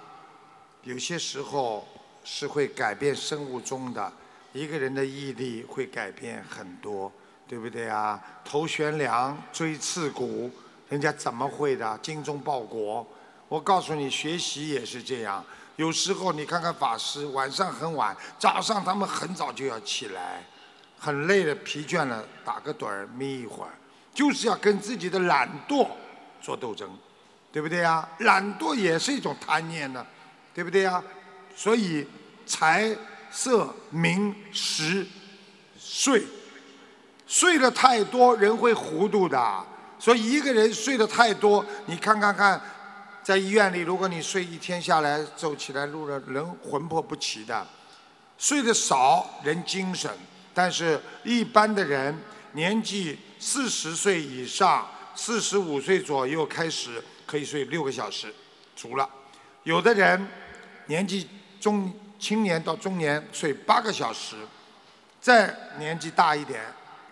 [0.83, 1.87] 有些时候
[2.23, 4.11] 是会改变生物钟的。
[4.53, 7.09] 一个人的毅力会改变很多，
[7.47, 8.21] 对不对啊？
[8.43, 10.51] 头悬梁，锥刺股，
[10.89, 11.97] 人家怎么会的？
[12.01, 13.05] 精忠报国。
[13.47, 15.41] 我告诉你，学习也是这样。
[15.77, 20.43] 有时候你看看法师，晚上很晚，早上他们很早就要起来，
[21.03, 23.71] 很累了、疲倦了，打个盹儿，眯一会儿，
[24.13, 25.87] 就是要跟自己的懒惰
[26.39, 26.87] 做斗争，
[27.51, 28.07] 对不对呀？
[28.19, 30.05] 懒惰也是一种贪念呢，
[30.53, 31.03] 对不对呀？
[31.55, 32.05] 所以
[32.45, 32.95] 财
[33.31, 35.07] 色名食
[35.79, 36.23] 睡，
[37.25, 39.65] 睡得太多人会糊涂的。
[39.97, 42.61] 所以一个人睡得太多，你看看看。
[43.23, 47.67] 在医院里，如果你睡一天下来，走起来路了，人魂魄不齐的。
[48.37, 50.09] 睡得少，人精神；
[50.53, 52.15] 但是一般的人，
[52.53, 58.33] 年纪四十岁以上，四十五岁左右开始可以睡六个小时，
[58.75, 59.09] 足了。
[59.63, 60.27] 有的人
[60.87, 61.29] 年纪
[61.59, 64.35] 中青年到中年睡八个小时，
[65.19, 66.61] 再年纪大一点，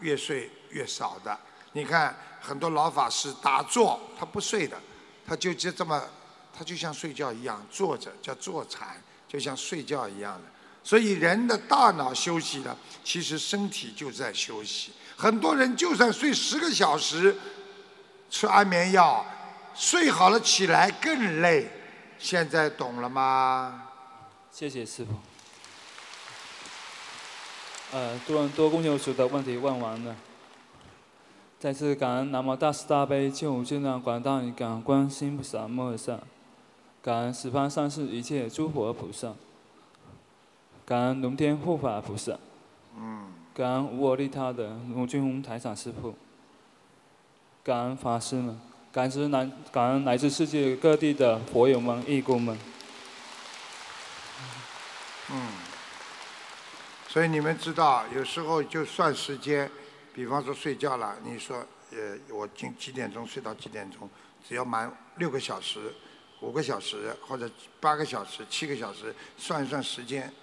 [0.01, 1.37] 越睡越少的。
[1.73, 4.77] 你看很多老法师打坐，他不睡的。
[5.25, 6.03] 他就就这么，
[6.51, 10.47] 他就像睡觉一样坐着，叫坐禅，就像睡觉一样的。
[10.89, 14.91] 所以人的大脑休息了，其实身体就在休息。
[15.15, 17.35] 很多人就算睡十个小时，
[18.27, 19.23] 吃安眠药，
[19.75, 21.69] 睡好了起来更累。
[22.17, 23.83] 现在懂了吗？
[24.51, 25.11] 谢谢师傅。
[27.91, 30.15] 呃，多多公牛组的问题问完了。
[31.59, 36.19] 再次感恩南无大慈大悲救苦救难广大灵感观世音菩萨摩诃萨，
[37.03, 39.35] 感恩十方三世一切诸佛菩萨，
[40.89, 42.35] 感恩龙天护法菩萨，
[43.53, 46.15] 感恩无我利他的卢俊宏台长师傅，
[47.63, 48.59] 感恩法师们，
[48.91, 52.57] 感恩来感恩来自世界各地的佛友们、义工们。
[55.29, 55.51] 嗯，
[57.07, 59.69] 所以你们知道，有时候就算时间。
[60.11, 64.09] 比方说睡觉了，你说，呃，我今几点钟睡到几点钟？
[64.43, 65.93] 只要满六个小时、
[66.41, 67.47] 五个小时或者
[67.79, 70.33] 八个小时、七个小时，算一算时间，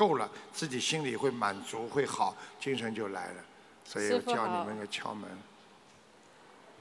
[0.00, 3.44] 够了，自己心里会满足，会好，精神就来了。
[3.84, 5.28] 所以我教你们个窍门。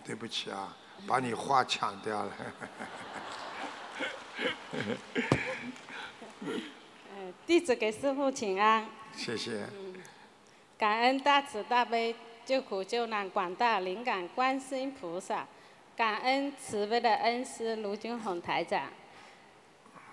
[0.06, 2.32] 对不起啊，把你话抢掉了。
[6.42, 8.88] 嗯， 弟子给师傅请安。
[9.14, 9.68] 谢谢。
[10.78, 12.16] 感恩大慈大悲。
[12.46, 15.46] 救苦救难广大灵感观世音菩萨，
[15.96, 18.90] 感恩慈悲的恩师卢军宏台长，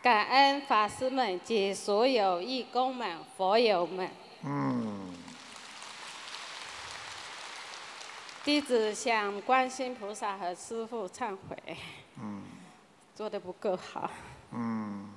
[0.07, 4.09] 感恩法师们及所有义工们、佛友们。
[4.45, 5.13] 嗯。
[8.45, 11.77] 弟子向观世音菩萨和师父忏悔。
[12.23, 12.41] 嗯。
[13.17, 14.09] 做的不够好。
[14.53, 15.11] 嗯。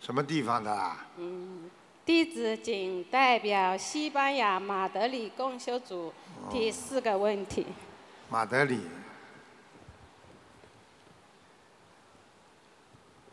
[0.00, 0.96] 什么地方的？
[1.16, 1.70] 嗯。
[2.04, 6.12] 弟子仅代表西班牙马德里共修组
[6.50, 7.64] 提四个问题。
[8.28, 8.80] 马德里。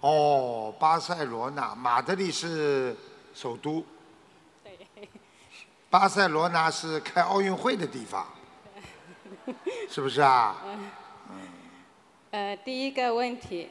[0.07, 2.95] 哦，巴塞罗那，马德里是
[3.33, 3.83] 首都。
[4.63, 5.09] 对。
[5.89, 8.25] 巴塞罗那是开奥运会的地方。
[9.91, 10.63] 是不是啊？
[11.29, 11.49] 嗯。
[12.31, 13.67] 呃，第一个问题，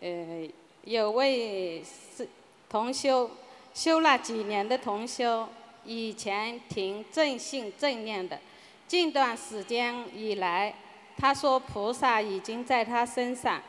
[0.00, 0.46] 呃，
[0.84, 2.28] 有位是
[2.68, 3.30] 同修。
[3.72, 5.48] 修了几年的同修，
[5.84, 8.38] 以前挺正信正念的，
[8.86, 10.74] 近段时间以来，
[11.16, 13.62] 他说菩萨已经在他身上，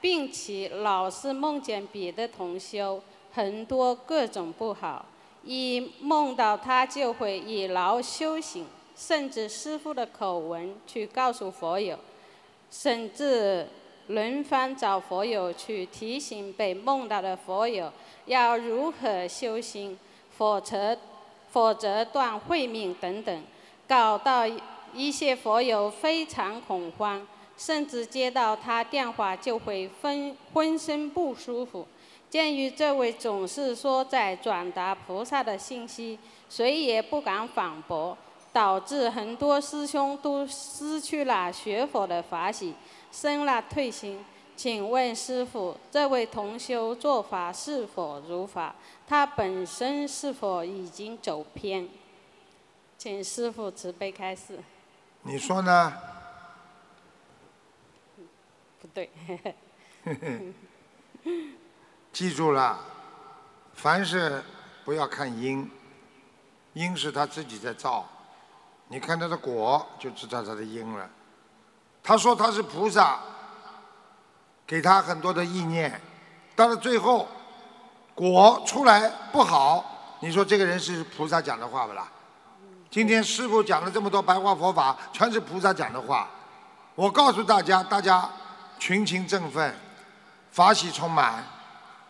[0.00, 5.06] 并且老是梦见别的同修，很多各种不好，
[5.42, 8.66] 一梦到他就会以劳修行，
[8.96, 11.98] 甚至师傅的口吻去告诉佛友，
[12.70, 13.66] 甚至
[14.08, 17.92] 轮番找佛友去提醒被梦到的佛友。
[18.26, 19.98] 要如何修心，
[20.36, 20.96] 否则
[21.50, 23.42] 否则断慧命等等，
[23.88, 24.44] 搞到
[24.92, 27.26] 一些佛友非常恐慌，
[27.56, 31.86] 甚至接到他电话就会分浑身不舒服。
[32.28, 36.18] 鉴于这位总是说在转达菩萨的信息，
[36.50, 38.16] 谁也不敢反驳，
[38.52, 42.74] 导致很多师兄都失去了学佛的法喜，
[43.12, 44.24] 生了退心。
[44.56, 48.74] 请问师傅，这位同修做法是否如法？
[49.06, 51.88] 他本身是否已经走偏？
[52.98, 54.58] 请师傅慈悲开示。
[55.22, 55.92] 你说呢？
[58.96, 59.10] 对，
[62.14, 62.78] 记住了，
[63.74, 64.42] 凡是
[64.86, 65.70] 不要看因，
[66.72, 68.08] 因是他自己在造，
[68.88, 71.10] 你看他的果就知道他的因了。
[72.02, 73.20] 他说他是菩萨，
[74.66, 76.00] 给他很多的意念，
[76.54, 77.28] 到了最后
[78.14, 82.08] 果出来不好，你说这个人是菩萨讲的话不啦？
[82.90, 86.30] 今天师傅讲了这么多白话佛法，全是菩萨讲的话。
[86.94, 88.26] 我告诉大家，大家
[88.78, 89.74] 群情振奋，
[90.52, 91.44] 法喜充满。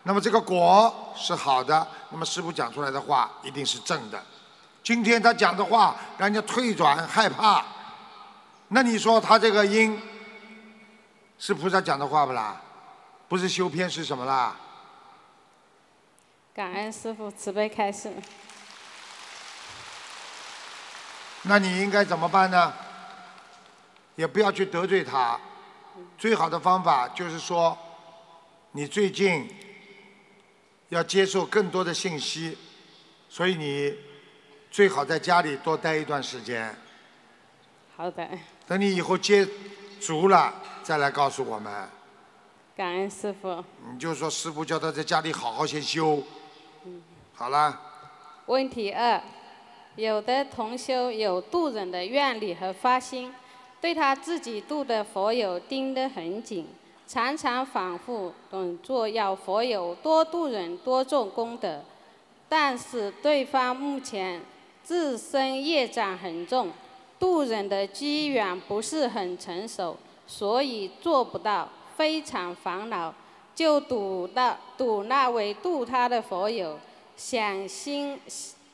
[0.03, 4.23] 那么这个果是好的，那么师傅讲出来的话一定是正的。
[4.83, 7.65] 今天他讲的话让人家退转害怕，
[8.69, 10.01] 那你说他这个因
[11.37, 12.61] 是菩萨讲的话不啦？
[13.27, 14.55] 不是修偏是什么啦？
[16.53, 18.13] 感恩师傅慈悲开示。
[21.43, 22.73] 那你应该怎么办呢？
[24.15, 25.39] 也不要去得罪他，
[26.17, 27.77] 最好的方法就是说，
[28.71, 29.47] 你最近
[30.89, 32.57] 要接受更多的信息，
[33.29, 33.95] 所以你
[34.71, 36.75] 最好在家里多待一段时间。
[37.95, 38.27] 好的，
[38.65, 39.47] 等你以后接
[39.99, 41.87] 足了，再来告诉我们。
[42.75, 43.63] 感恩师傅。
[43.91, 46.23] 你就说师傅叫他在家里好好先修。
[47.33, 47.79] 好了。
[48.47, 49.21] 问题二。
[49.95, 53.33] 有的同修有渡人的愿力和发心，
[53.79, 56.67] 对他自己度的佛友盯得很紧，
[57.07, 61.81] 常常反复等做要佛友多渡人多做功德，
[62.49, 64.41] 但是对方目前
[64.83, 66.71] 自身业障很重，
[67.19, 73.13] 渡人的机缘不是很成熟，所以做不到，非常烦恼，
[73.55, 76.79] 就赌到赌那位渡他的佛友，
[77.15, 78.19] 想心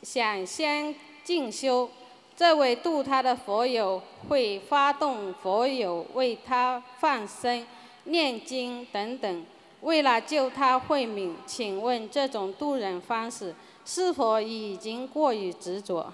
[0.02, 0.96] 想先。
[1.24, 1.90] 进修，
[2.36, 7.66] 这位度他的佛友会发动佛友为他放生、
[8.06, 9.46] 念经等等，
[9.82, 11.36] 为了救他慧命。
[11.46, 13.54] 请问这种渡人方式
[13.86, 16.12] 是否已经过于执着？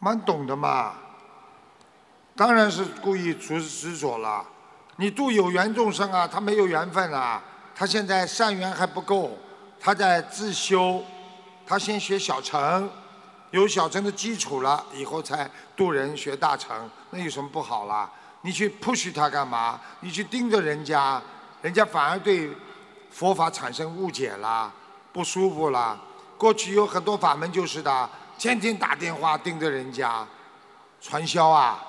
[0.00, 0.96] 蛮懂的嘛，
[2.34, 4.44] 当然是故意执执着了。
[4.96, 7.42] 你度有缘众生啊，他没有缘分啊，
[7.74, 9.30] 他现在善缘还不够，
[9.78, 11.02] 他在自修，
[11.64, 12.90] 他先学小乘。
[13.56, 18.10] 有小乘的基础了，以后才渡人学大乘，那有什么不好啦？
[18.42, 19.80] 你去 push 他干嘛？
[20.00, 21.22] 你去盯着人家，
[21.62, 22.50] 人家反而对
[23.10, 24.70] 佛法产生误解啦，
[25.10, 25.98] 不舒服啦。
[26.36, 30.26] 过去有很多法门就是的，天天打电话盯着人家，
[31.00, 31.82] 传销啊！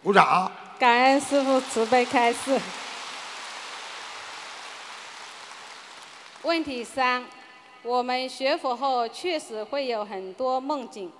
[0.00, 0.50] 鼓掌。
[0.78, 2.60] 感恩师父慈悲开示。
[6.42, 7.24] 问题三。
[7.82, 11.10] 我们学佛后确实会有很多梦境，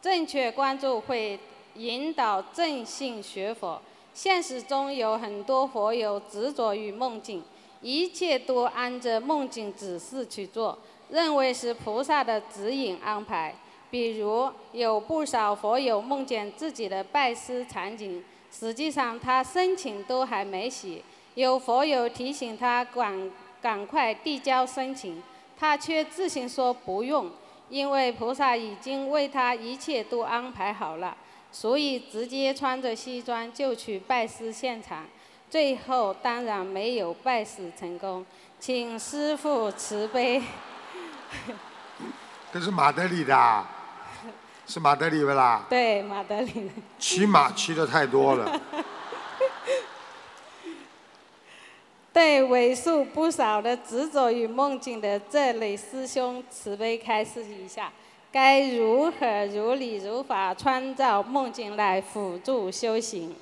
[0.00, 1.40] 正确关注会
[1.76, 3.80] 引导正信学佛。
[4.12, 7.42] 现实中有很多佛友执着于梦境，
[7.80, 13.54] 一切都按着梦境指示去做，认为是菩萨的指引安排。
[13.90, 21.02] 比如有不少佛友梦见自己的拜师场景，实际上他申请都还没写，
[21.36, 23.30] 有佛友提醒他赶
[23.62, 25.22] 赶快递交申请。
[25.62, 27.30] 他却自行说不用，
[27.68, 31.16] 因为菩萨已经为他一切都安排好了，
[31.52, 35.06] 所以直接穿着西装就去拜师现场，
[35.48, 38.26] 最后当然没有拜师成功，
[38.58, 40.42] 请师傅慈悲。
[42.52, 43.64] 这是马德里的，
[44.66, 45.64] 是马德里不啦？
[45.70, 46.72] 对，马德里。
[46.98, 48.60] 骑马骑的太多了。
[52.12, 57.90] 对为数不少的执着于梦境的这类师兄，慈悲开示一下，
[58.30, 63.34] 该如何如理如法创造梦境来辅助修行？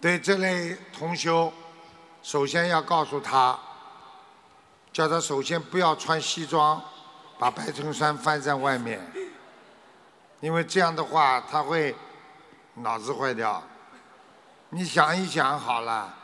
[0.00, 1.52] 对这类同修，
[2.22, 3.58] 首先要告诉他，
[4.90, 6.82] 叫他首先不要穿西装，
[7.38, 8.98] 把白衬衫翻在外面，
[10.40, 11.94] 因为这样的话他会
[12.76, 13.62] 脑子坏掉。
[14.70, 16.20] 你想一想好了。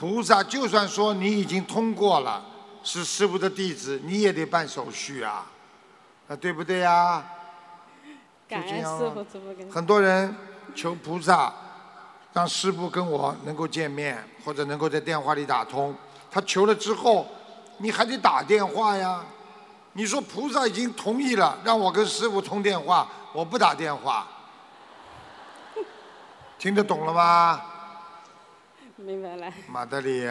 [0.00, 2.42] 菩萨就算说你已经通过了，
[2.82, 5.44] 是师傅的弟子，你也得办手续啊，
[6.26, 7.22] 啊对不对呀？
[8.48, 10.34] 感恩师傅很多人
[10.74, 11.52] 求菩萨，
[12.32, 15.94] 让师傅跟我能够见面，或者能够在电话里打通。
[16.30, 17.28] 他求了之后，
[17.76, 19.22] 你还得打电话呀。
[19.92, 24.26] 你说菩萨已经同意了，让我跟师傅通电话，我不打电话，
[26.58, 27.60] 听得懂了吗？
[29.10, 29.52] 明白了。
[29.66, 30.24] 马德里。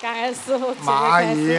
[0.00, 0.74] 感恩师傅。
[0.82, 1.56] 马阿姨。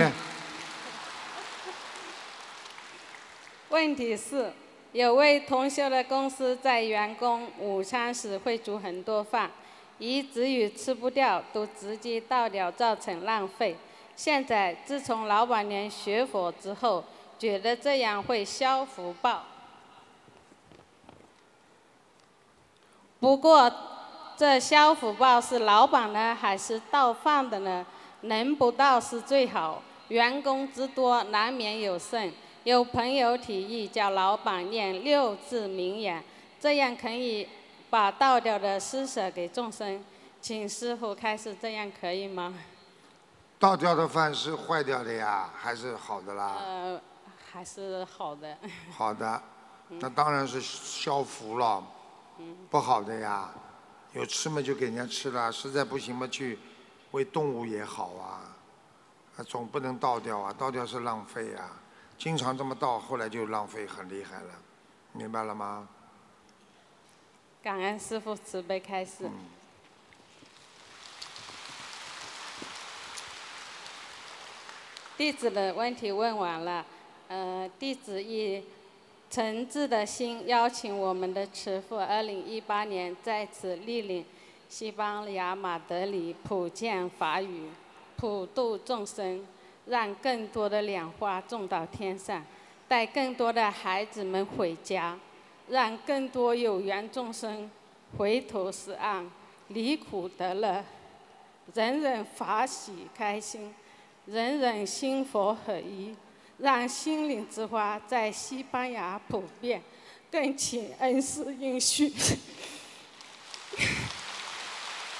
[3.69, 4.51] 问题是，
[4.91, 9.49] 有位同学的公司在员工午餐时会煮很多饭，
[9.97, 13.77] 以至于吃不掉，都直接倒掉，造成浪费。
[14.17, 17.05] 现在自从老板娘学佛之后，
[17.39, 19.45] 觉得这样会消福报。
[23.19, 23.71] 不过，
[24.37, 27.85] 这消福报是老板呢，还是倒饭的呢？
[28.21, 29.81] 能不倒是最好。
[30.09, 32.31] 员工之多，难免有剩。
[32.63, 36.23] 有朋友提议叫老板念六字名言，
[36.59, 37.47] 这样可以
[37.89, 40.03] 把倒掉的施舍给众生。
[40.41, 42.53] 请师傅开始，这样可以吗？
[43.57, 46.57] 倒掉的饭是坏掉的呀，还是好的啦？
[46.59, 47.01] 呃，
[47.51, 48.57] 还是好的。
[48.91, 49.41] 好的，
[49.87, 51.81] 那当然是消福了。
[52.37, 53.49] 嗯不好的呀，
[54.15, 56.57] 有吃嘛就给人家吃了，实在不行嘛去
[57.11, 58.55] 喂动物也好啊。
[59.35, 61.77] 啊，总不能倒掉啊，倒掉是浪费啊。
[62.17, 64.53] 经常这么倒，后来就浪费很厉害了，
[65.11, 65.89] 明白了吗？
[67.61, 69.29] 感恩师父慈悲开示。
[75.17, 76.85] 弟子的问题问完了，
[77.27, 78.63] 呃，弟子以
[79.35, 84.23] 诚挚的心邀请我们的慈父，二零一八年在此莅临
[84.69, 87.69] 西班牙马德里普见法语，
[88.15, 89.45] 普度众生。
[89.87, 92.43] 让更多的莲花种到天上，
[92.87, 95.19] 带更多的孩子们回家，
[95.67, 97.69] 让更多有缘众生
[98.17, 99.29] 回头是岸，
[99.67, 100.81] 离苦得乐，
[101.73, 103.75] 人人法喜开心，
[104.27, 106.15] 人人心佛合一，
[106.57, 109.81] 让心灵之花在西班牙普遍。
[110.31, 112.09] 更请恩师允许，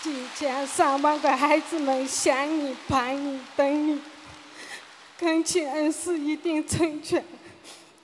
[0.01, 4.01] 几千上万个孩子们想你、盼你、等你。
[5.17, 7.23] 恳请恩师一定成全，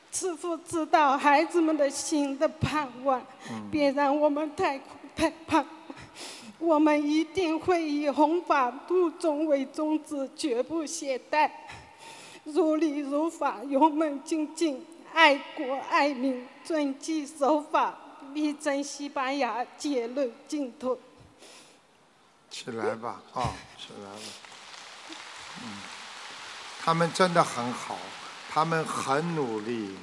[0.09, 3.21] 师父知道孩子们的心的盼望，
[3.69, 5.65] 别让我们太苦太盼。
[6.59, 11.49] 我们一定会以弘法度众为宗旨，绝不懈怠，
[12.43, 17.95] 如理如法，勇猛精进，爱国爱民，遵纪守法，
[18.33, 20.99] 力争西班牙结论净土。
[22.49, 24.19] 起来吧，啊，起来吧，
[25.63, 25.69] 嗯。
[26.83, 27.95] 他们真的很好，
[28.49, 29.95] 他们很努力，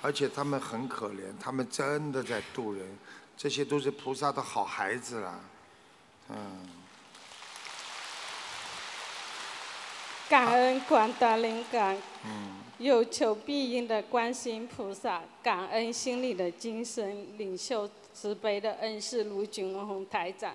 [0.00, 2.98] 而且他们很可怜，他们真的在度人，
[3.36, 5.38] 这些都是菩萨的好孩子啦，
[6.30, 6.81] 嗯。
[10.32, 11.94] 感恩广大灵感，
[12.78, 20.54] 有求必应的观世音菩萨，感恩心里的精神领袖慈悲的恩师卢俊宏台长，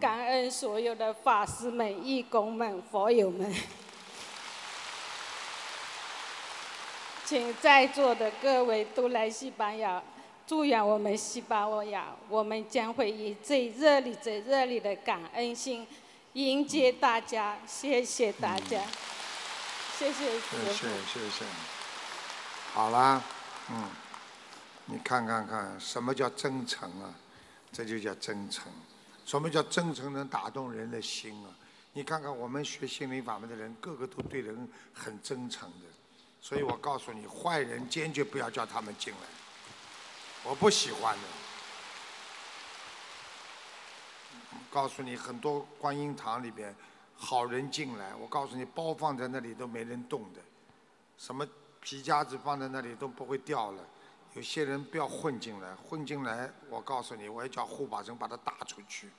[0.00, 3.48] 感恩所有的法师们、义工们、佛友们。
[7.24, 10.02] 请在座的各位都来西班牙，
[10.44, 15.86] 祝愿我们西班牙，我们将会以最热烈、最热烈的感恩心
[16.34, 17.56] 迎接大家。
[17.66, 18.82] 谢谢大家，
[19.98, 20.40] 谢谢。
[20.40, 21.44] 谢谢谢谢。
[22.72, 23.22] 好啦，
[23.70, 23.90] 嗯，
[24.86, 27.14] 你看看看，什么叫真诚啊？
[27.70, 28.72] 这就叫真诚。
[29.24, 31.48] 什么叫真诚能打动人的心啊？
[31.92, 35.86] 你看看我们学心灵法门的人，个个都对人很真诚的。
[36.40, 39.20] 所以我告诉你，坏人坚决不要叫他们进来，
[40.42, 41.22] 我不喜欢的。
[44.72, 46.74] 告诉你，很多观音堂里边
[47.14, 50.40] 好人进来，我告诉你，包放在那里都没人动的，
[51.18, 51.46] 什么
[51.80, 53.84] 皮夹子放在那里都不会掉了。
[54.32, 59.10] 有些人不要混进来，混进来，我告诉你，我要叫护法神把他打出去。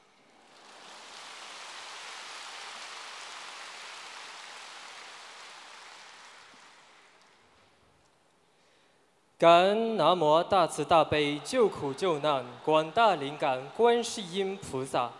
[9.37, 15.11] 感恩南无大慈大悲救苦救难广大灵感观世音菩萨，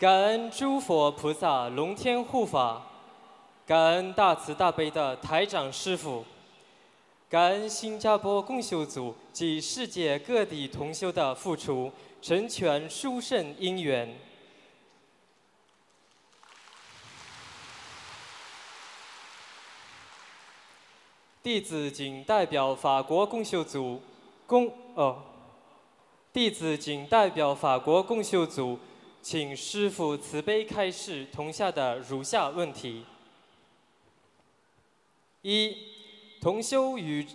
[0.00, 2.80] 感恩诸佛菩萨龙天护法，
[3.66, 6.24] 感恩大慈大悲的台长师傅，
[7.28, 11.92] 感恩新加坡共修组及世界各地同修的付出，
[12.22, 14.18] 成全殊胜因缘。
[21.42, 24.00] 弟子仅代表法国共修组，
[24.46, 25.24] 共哦。
[26.32, 28.78] 弟子仅代表法国共修组，
[29.22, 33.04] 请师父慈悲开示同下的如下问题：
[35.42, 35.76] 一、
[36.40, 37.26] 同修与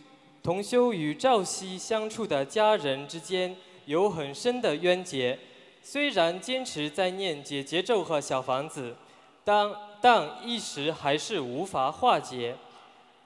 [0.42, 3.56] 同修与赵熙相处的家人之间
[3.86, 5.38] 有很深的冤结，
[5.84, 8.96] 虽然坚持在念解结咒和小房子，
[9.44, 9.72] 但
[10.02, 12.56] 但一时还是无法化解。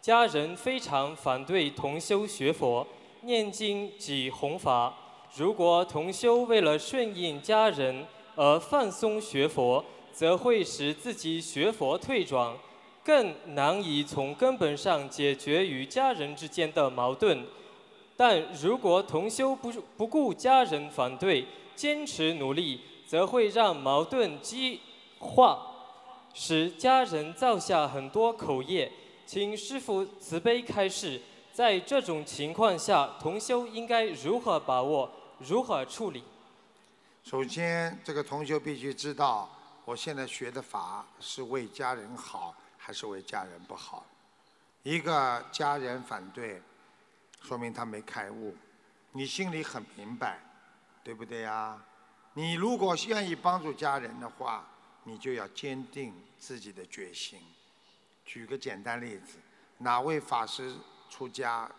[0.01, 2.85] 家人非常反对同修学佛，
[3.21, 4.93] 念经及弘法。
[5.35, 8.05] 如果同修为了顺应家人
[8.41, 9.83] 而放松学佛，
[10.13, 12.55] 则会使自己学佛退转，
[13.03, 17.45] 更难以从根本上解决与家人之间的矛盾。
[18.15, 24.79] 但如果同修不不顾家人反对，坚持努力，则会让矛盾激
[25.19, 25.59] 化，
[26.33, 28.89] 使家人造下很多口业。
[29.25, 31.19] 请师父慈悲开示，
[31.51, 35.11] 在这种情况下，同修应该如何把握？
[35.39, 36.23] 如何处理？
[37.29, 39.47] 首先，这个同修必须知道，
[39.85, 44.03] 我现在学的法是为家人好，还是为家人不好？
[44.81, 46.59] 一个家人反对，
[47.43, 48.57] 说明他没开悟。
[49.11, 50.39] 你心里很明白，
[51.03, 51.79] 对不对呀？
[52.33, 54.67] 你如果愿意帮助家人的话，
[55.03, 57.39] 你就要坚定自己的决心。
[58.25, 59.37] 举个简单例子，
[59.77, 60.75] 哪位法师
[61.11, 61.69] 出家，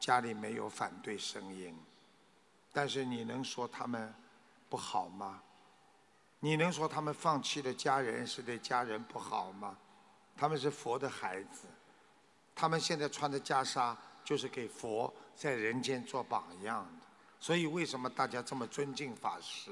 [0.00, 1.78] 家里没有反对声音？
[2.72, 4.14] 但是你能说他们
[4.74, 5.40] 不好吗？
[6.40, 9.78] 你能说他们放弃了家人是对家人不好吗？
[10.36, 11.68] 他们是佛的孩子，
[12.56, 17.06] 他们现在穿的袈裟就是给佛在人间做榜样的。
[17.38, 19.70] 所以为什么大家这么尊敬法师？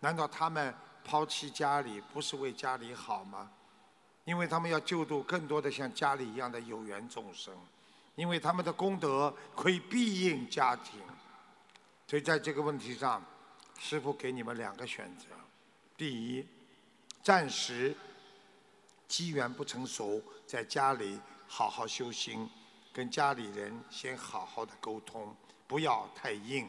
[0.00, 0.74] 难道他们
[1.04, 3.50] 抛弃家里不是为家里好吗？
[4.24, 7.54] 因为他们要救度更多的像家里一样的有缘众生，
[8.14, 10.98] 因为他们的功德可以庇应家庭。
[12.06, 13.22] 所以在这个问题上，
[13.78, 15.26] 师父给你们两个选择：
[15.96, 16.46] 第一，
[17.22, 17.94] 暂时
[19.06, 22.48] 机缘不成熟，在家里好好修心，
[22.92, 25.34] 跟家里人先好好的沟通，
[25.66, 26.66] 不要太硬。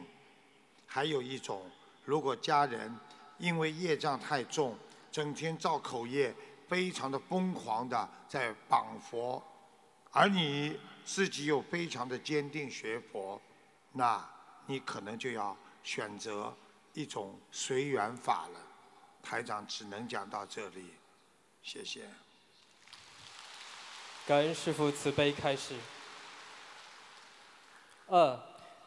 [0.86, 1.70] 还有一种，
[2.04, 2.94] 如果家人
[3.38, 4.76] 因为业障太重，
[5.10, 6.34] 整天造口业，
[6.68, 9.42] 非常的疯狂的在绑佛，
[10.10, 13.40] 而你自己又非常的坚定学佛，
[13.92, 14.28] 那。
[14.68, 16.52] 你可能就要选择
[16.96, 18.60] 一种随缘法了。
[19.22, 20.94] 台长只能讲到这里，
[21.62, 22.08] 谢谢。
[24.26, 25.74] 感恩师父慈悲开示。
[28.06, 28.40] 二，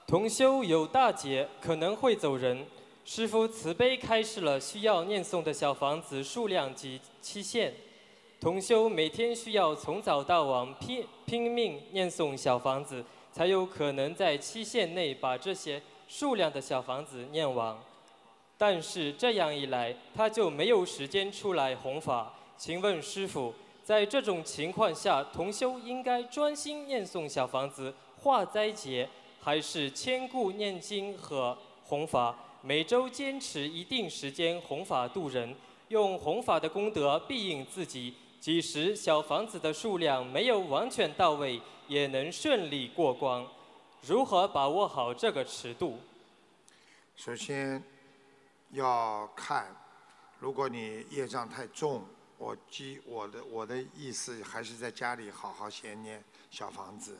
[0.07, 2.65] 同修有大劫，可能会走人。
[3.05, 7.73] 师父慈悲开示了需要念诵的小房子数量及期限。
[8.41, 13.05] 同修每天需要从早到晚拼拼命念诵小房子。
[13.31, 17.77] 才有可能在期限内把这些数量的小房子念完，
[18.59, 22.33] 但是这样一来，他就没有时间出来弘法。
[22.57, 29.07] 请问师傅，在这种情况下，同修应该专心念诵小房子化灾劫，
[29.39, 32.35] 还是兼顾念经和弘法？
[32.61, 35.55] 每周坚持一定时间弘法度人，
[35.87, 38.13] 用弘法的功德庇应自己。
[38.41, 43.45] 即使小房子的数量没有完全到位，也能顺利过关。
[44.05, 45.97] 如何把握好这个尺度？
[47.15, 47.81] 首先
[48.71, 49.75] 要看，
[50.39, 52.05] 如果你业障太重，
[52.37, 57.17] 我基我的我的意思还是在家里好好先念小房子。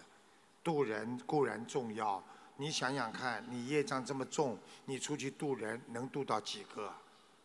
[0.63, 2.23] 渡人固然重要，
[2.57, 6.93] 你想想看，你业障这么重，你出去渡人能渡到几个？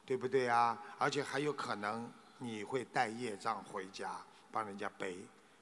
[0.04, 0.78] 对不对啊？
[0.98, 2.12] 而且还有可能。
[2.38, 5.16] 你会带业障回家，帮人家背，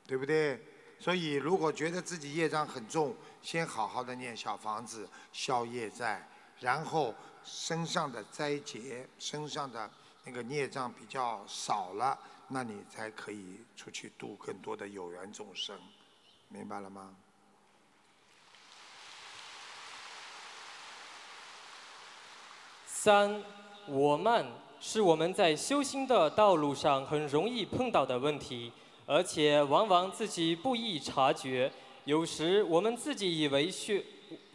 [0.06, 0.58] 对不对？
[0.98, 6.26] 所以如果觉得自己业障很重，先好好的念小房子消业债，
[6.58, 7.14] 然后
[7.44, 9.90] 身上的灾劫、身上的
[10.24, 12.18] 那个孽障比较少了，
[12.48, 15.78] 那你才可以出去度更多的有缘众生，
[16.48, 17.14] 明白了吗？
[22.86, 23.42] 三，
[23.86, 24.46] 我慢。
[24.84, 28.72] 是我们在修心的道路上很容易碰到的问题，
[29.06, 31.72] 而且往往自己不易察觉。
[32.04, 33.94] 有时我们自己以为修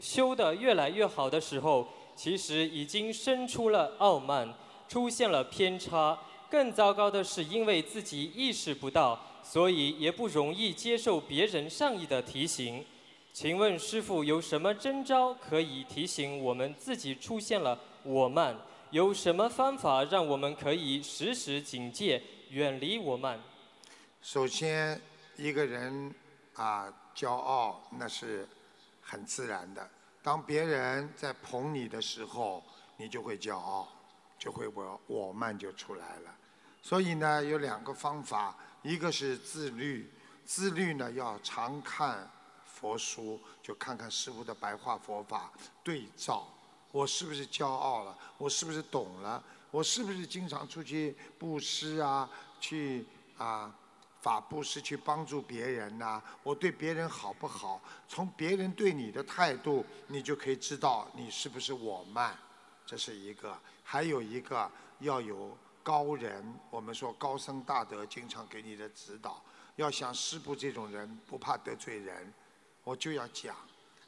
[0.01, 1.87] 修的越来越好的时候，
[2.17, 4.51] 其实已经生出了傲慢，
[4.89, 6.17] 出现了偏差。
[6.49, 12.83] 更糟糕的是，因为自己意识不到，所以也不容易接受别人善意的提醒。
[13.31, 18.57] 请问师傅有什么征兆可以提醒我们自己出现了我慢？
[18.89, 23.39] 有什么方法让我们可以时时警戒，远离我慢？
[24.21, 24.99] 首先，
[25.35, 26.15] 一个人
[26.55, 28.47] 啊，骄傲那是
[29.01, 29.87] 很自然的。
[30.27, 32.61] 当别人在捧你的时候，
[32.97, 33.87] 你就会骄傲，
[34.37, 36.35] 就会我我慢就出来了。
[36.81, 40.11] 所以呢，有两个方法，一个是自律，
[40.45, 42.29] 自律呢要常看
[42.65, 45.49] 佛书，就看看师父的白话佛法
[45.81, 46.45] 对照。
[46.91, 48.13] 我是不是骄傲了？
[48.37, 49.41] 我是不是懂了？
[49.71, 52.29] 我是不是经常出去布施啊？
[52.59, 53.05] 去
[53.37, 53.73] 啊
[54.27, 57.79] 法布施去帮助别人呐、我对别人好不好？
[58.09, 62.37] 从别人对你的态度，你就可以知道你是不是我慢。
[62.85, 64.69] 这是一个，还有一个
[64.99, 69.41] 要有高人，我们说高僧大德经常给你的指导。
[69.77, 72.33] 要像师父这种人，不怕得罪人，
[72.83, 73.55] 我就要讲。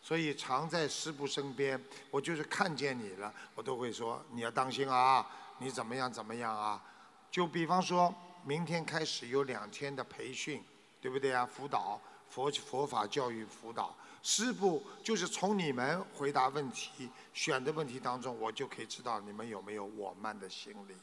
[0.02, 5.26] 所以常在师父身边，我就是看见你了，我都会说你要当心啊，
[5.60, 6.84] 你怎么样怎么样啊。
[7.32, 8.14] 就比方说，
[8.44, 10.64] 明天开始有两天的培训，
[11.02, 11.46] 对不对啊？
[11.46, 20.96] 辅导佛佛法教育辅导，师部就是从你们回答问题、选的问题当中，我就可以知道你们有没有我慢的心理。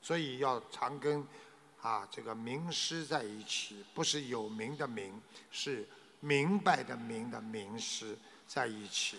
[0.00, 1.26] 所以要常跟
[1.80, 5.20] 啊这个名师在一起，不是有名的名，
[5.50, 5.88] 是
[6.20, 8.16] 明白的明的名师
[8.46, 9.18] 在一起。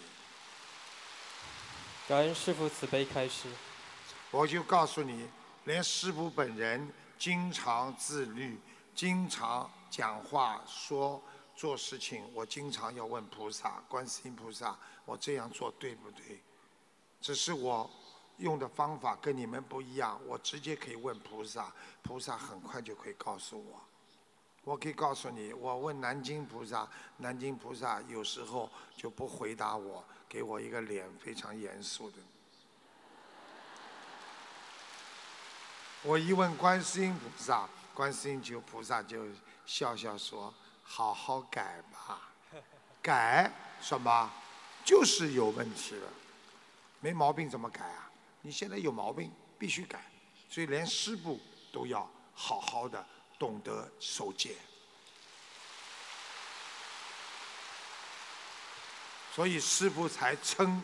[2.08, 3.48] 感恩师父慈悲开示。
[4.32, 5.28] 我就告诉你，
[5.66, 6.88] 连师傅本人
[7.20, 8.58] 经常自律，
[8.96, 11.22] 经常讲话说
[11.54, 16.40] 做事情，我经常要问菩萨、观世音菩萨，我这样做对不对？
[17.20, 17.90] 只是我
[18.38, 21.70] 用的方法跟你们不一样，我直接可以问菩萨，
[22.02, 23.82] 菩萨很快就可以告诉我。
[24.64, 32.18] 我可以告诉你，我问南京菩萨，南京菩萨有时候就不回答我，给我一个脸非常严肃的。
[36.04, 39.26] 我一问观世音菩萨，观世音就菩萨就
[39.66, 42.30] 笑笑说：“好好改吧，
[43.04, 44.32] 改什么？
[44.86, 46.10] 就是有问题了，
[47.02, 48.10] 没毛病怎么改啊？
[48.42, 50.02] 你现在有毛病，必须改。
[50.50, 51.40] 所以连师傅
[51.72, 53.06] 都要好好的
[53.38, 54.56] 懂得守戒。
[59.36, 60.82] 所以师傅才称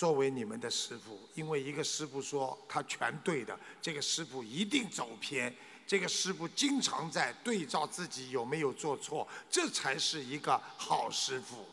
[0.00, 5.54] 作为你们的师傅，因为一个师傅说他全对的，这个师傅一定走偏。
[5.86, 11.66] 这个师傅经常在对照自己有没有做错，这才是一个好师傅。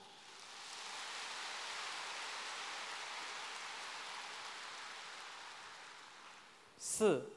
[6.78, 7.30] 四，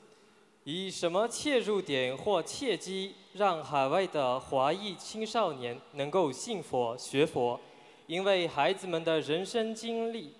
[0.64, 7.60] 以什么切入点或契机，让海外的华裔青少年能够信佛学佛？
[8.08, 10.34] 因为孩子们的人生经历，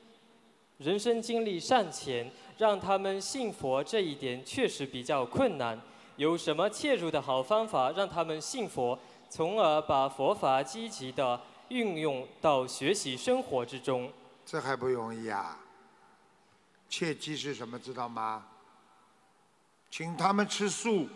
[0.81, 5.79] 人生经历尚浅，让他们信佛这一点确实比较困难。
[6.17, 14.11] 有什么切入的好方法，让他们信佛，从而把佛法积极的运用到学习生活之中？
[14.47, 15.59] 这还不容易啊！
[16.89, 18.47] 切记是什么，知道吗？
[19.91, 21.07] 请他们吃素，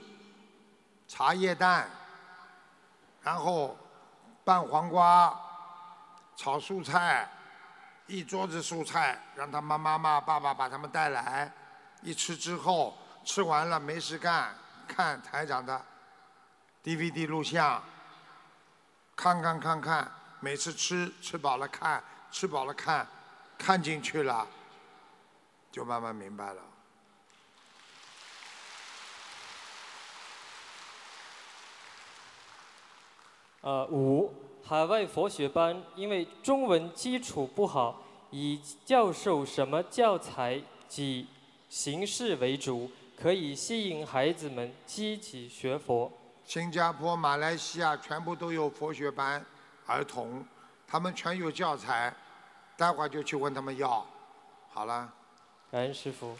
[1.09, 1.89] 茶叶蛋，
[3.23, 3.75] 然后
[4.45, 5.35] 拌黄瓜，
[6.37, 7.27] 炒蔬菜，
[8.07, 11.51] 一桌子蔬菜，让他妈妈妈、爸爸把他们带来，
[12.03, 14.55] 一吃之后，吃完了没事干，
[14.87, 15.85] 看台长的
[16.83, 17.83] DVD 录像，
[19.17, 23.07] 看看看看，每次吃吃饱了看，吃饱了看，
[23.57, 24.47] 看进去了，
[25.73, 26.63] 就慢慢明白了。
[33.63, 38.01] 呃，五，海外佛学班因为中文基础不好，
[38.31, 40.59] 以教授什么教材
[40.89, 41.27] 及
[41.69, 46.11] 形式为主，可以吸引孩子们积极学佛。
[46.47, 49.45] 新加坡、马来西亚全部都有佛学班，
[49.85, 50.43] 儿童，
[50.89, 52.15] 他们全有教材，
[52.75, 54.07] 待会儿就去问他们要。
[54.71, 55.13] 好了，
[55.71, 56.35] 感恩师傅。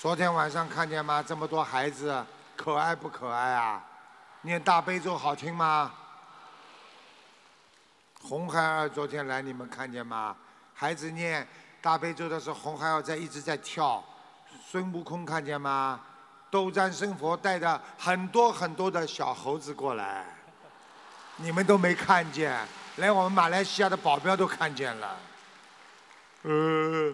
[0.00, 1.22] 昨天晚上看见吗？
[1.22, 3.86] 这么多孩子，可爱不可爱啊？
[4.40, 5.94] 念大悲咒好听吗？
[8.22, 10.36] 红孩儿昨天来，你们看见吗？
[10.72, 11.46] 孩子念
[11.80, 14.02] 大悲咒的时候，红孩儿在一直在跳。
[14.64, 16.00] 孙悟空看见吗？
[16.50, 20.24] 斗战胜佛带着很多很多的小猴子过来，
[21.36, 22.56] 你们都没看见，
[22.96, 25.16] 连我们马来西亚的保镖都看见了。
[26.42, 27.12] 呃。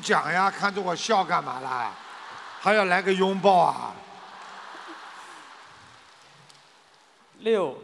[0.00, 1.92] 讲呀，看着我笑干嘛啦？
[2.60, 3.92] 还要来个拥抱啊？
[7.40, 7.76] 六，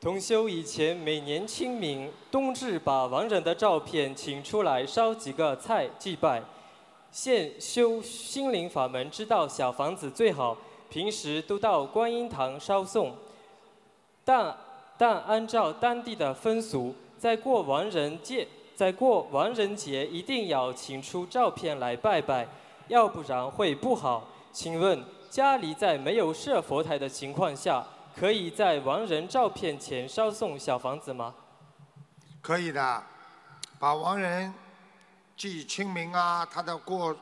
[0.00, 6.42] 同修以前每年清明、冬至把亡人的照片请出来烧几个菜祭拜。
[7.12, 10.56] 现修心灵法门，知道小房子最好，
[10.90, 13.14] 平时都到观音堂烧送。
[14.24, 14.56] 但
[14.96, 18.46] 但按照当地的风俗，在过亡人节，
[18.78, 22.46] 在过亡人节一定要请出照片来拜拜，
[22.86, 24.28] 要不然会不好。
[24.52, 31.34] 请问家里在没有设佛台的情况下，可以在亡人照片前烧送小房子吗？
[32.40, 33.02] 可以的，
[33.80, 34.54] 把亡人
[35.36, 37.16] 记清明啊，他的过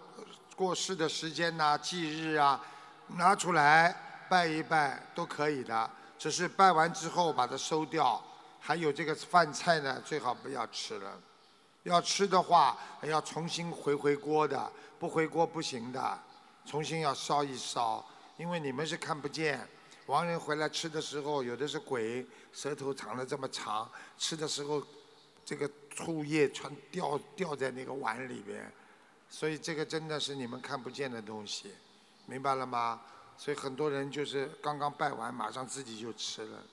[0.54, 2.60] 过世的时间呐、忌日啊，
[3.16, 3.96] 拿出来
[4.28, 5.90] 拜一拜都可以的。
[6.18, 8.22] 只是拜完之后把它收掉。
[8.60, 11.18] 还有这个饭菜呢，最好不要吃了。
[11.86, 16.18] 要吃的话，要重新回回锅的，不回锅不行的。
[16.64, 18.04] 重新要烧一烧，
[18.36, 19.66] 因为你们是看不见。
[20.06, 24.82] 亡人回来吃的时候，有的是鬼，舌头长得这么长，吃的时候，
[25.44, 28.68] 这个醋液全掉掉在那个碗里边，
[29.30, 31.72] 所以这个真的是你们看不见的东西，
[32.26, 33.00] 明白了吗？
[33.38, 36.64] 所以很多人就是刚刚拜完，马上自己就吃了，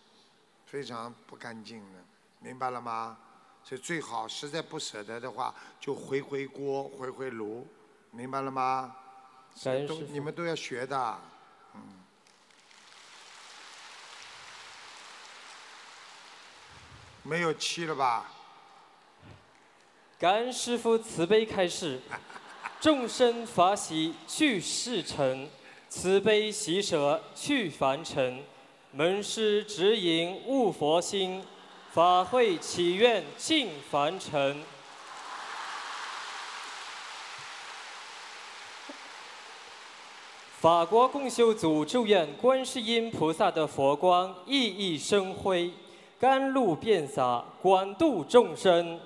[0.65, 1.99] 非常不干净的，
[2.39, 3.15] 明白了吗？
[3.63, 7.65] 所以最好实在不舍得的话，就回回锅，回回炉，
[8.11, 8.95] 明白了吗？
[9.55, 11.19] 都感恩师父你们都要学的，
[11.75, 11.81] 嗯。
[17.23, 18.29] 没有气了吧？
[20.19, 22.01] 感恩师父慈悲开示，
[22.81, 25.49] 众生法喜去世尘，
[25.87, 28.43] 慈悲喜舍去凡尘，
[28.91, 31.43] 门师指引悟佛心，
[31.93, 34.57] 法会祈愿尽凡尘。
[40.59, 45.71] 法国共修组祝愿观世音菩萨的佛光熠熠生辉，
[46.19, 48.99] 甘露遍洒，广度众生。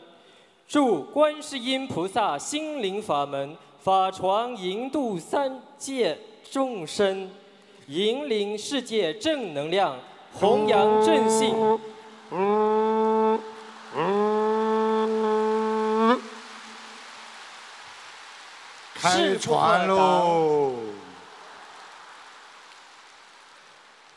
[0.65, 6.17] 祝观世音菩萨心灵法门法传引渡三界
[6.49, 7.29] 众生，
[7.88, 9.99] 引领世界正能量，
[10.31, 11.53] 弘扬正信。
[19.08, 20.74] 开船喽！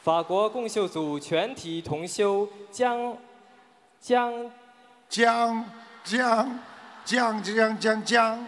[0.02, 3.16] 法国共修组全体同修将
[4.00, 4.50] 将
[5.08, 5.64] 将
[6.02, 6.58] 将
[7.04, 8.46] 将将将将，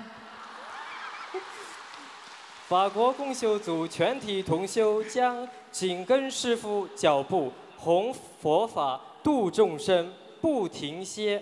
[2.66, 11.40] 法国共修组全体同修将紧跟师父脚步，弘佛法度众生，不停歇。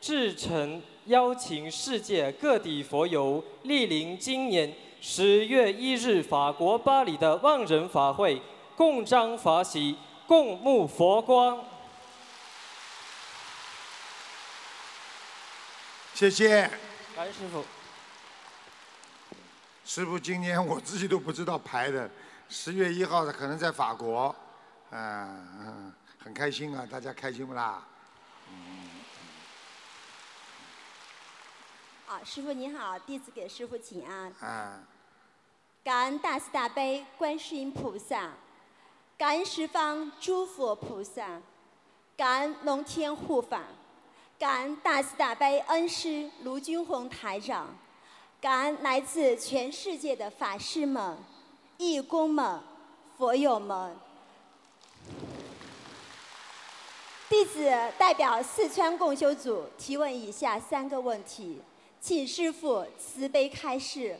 [0.00, 8.40] 至诚邀请世界各地佛友莅临今年十月一日法国巴黎的万人法会，
[8.76, 9.96] 共彰法喜，
[10.26, 11.58] 共沐佛光。
[16.12, 16.70] 谢谢
[17.16, 17.64] 感恩师傅。
[19.84, 20.18] 师傅。
[20.18, 22.10] 今年我自己都不知道排的，
[22.50, 24.34] 十月一号的可能在法国，
[24.90, 27.82] 嗯嗯，很开心啊，大家开心不啦？
[32.08, 34.32] 啊，师傅您好，弟子给师傅请安。
[34.40, 34.82] 啊，
[35.84, 38.32] 感恩大慈大悲观世音菩萨，
[39.18, 41.38] 感恩十方诸佛菩萨，
[42.16, 43.64] 感恩龙天护法，
[44.38, 47.76] 感恩大慈大悲恩师卢军宏台长，
[48.40, 51.18] 感恩来自全世界的法师们、
[51.76, 52.58] 义工们、
[53.18, 53.94] 佛友们。
[57.28, 61.60] 弟子代表四川共修组提问以下三个问题，
[62.00, 64.18] 请师父慈悲开示。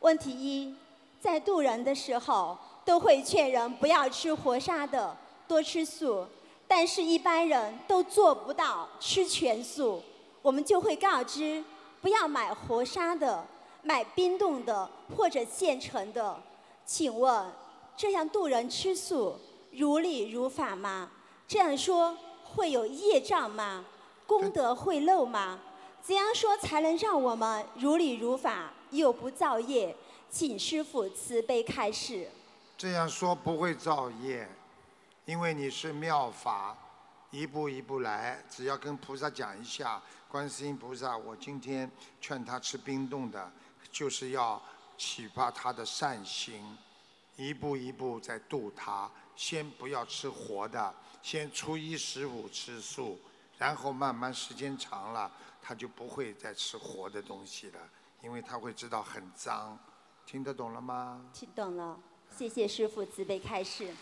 [0.00, 0.74] 问题一，
[1.20, 5.16] 在渡人的时候，都会劝人不要吃活杀的，
[5.46, 6.26] 多吃素。
[6.66, 10.02] 但是，一般人都做不到吃全素，
[10.40, 11.62] 我们就会告知
[12.00, 13.44] 不要买活杀的，
[13.82, 16.40] 买冰冻的或者现成的。
[16.86, 17.52] 请问，
[17.96, 19.36] 这样渡人吃素
[19.72, 21.10] 如理如法吗？
[21.46, 23.84] 这样说会有业障吗？
[24.26, 25.58] 功德会漏吗？
[26.02, 29.94] 怎样说才能让我们如理如法又不造业？
[30.30, 32.28] 请师傅慈悲开示。
[32.78, 34.48] 这样说不会造业，
[35.24, 36.76] 因为你是妙法，
[37.30, 41.90] 一步一步来，只要跟菩萨讲一下，观世音菩萨，我今天
[42.20, 43.50] 劝他吃冰冻的，
[43.92, 44.60] 就是要
[44.96, 46.78] 启发他的善心，
[47.36, 49.10] 一步一步在度他。
[49.36, 53.18] 先不要吃活的，先初一十五吃素，
[53.58, 55.30] 然后慢慢时间长了，
[55.62, 57.80] 他就不会再吃活的东西了，
[58.22, 59.78] 因为他会知道很脏。
[60.26, 61.20] 听得懂了吗？
[61.32, 61.98] 听懂了，
[62.36, 63.92] 谢谢师傅慈悲开示。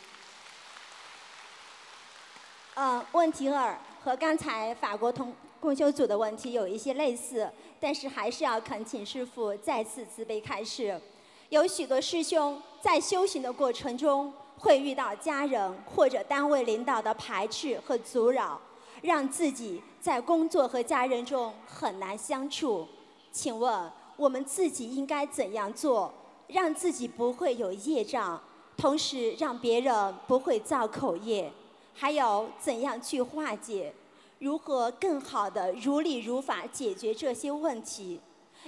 [2.74, 7.50] 呃，问题二和刚才法国同共修组的问题有一些类似，
[7.80, 11.00] 但是还是要恳请师傅再次慈悲开示。
[11.48, 18.61] 有许多师兄在修行的过程中，会遇到家人或者单位领导的排斥和阻扰，
[19.03, 22.86] 让自己在工作和家人中很难相处。
[23.30, 26.12] 请问我们自己应该怎样做，
[26.49, 28.40] 让自己不会有业障，
[28.76, 31.53] 同时让别人不会造口业？
[31.94, 33.92] 还有怎样去化解？
[34.38, 38.20] 如何更好的如理如法解决这些问题？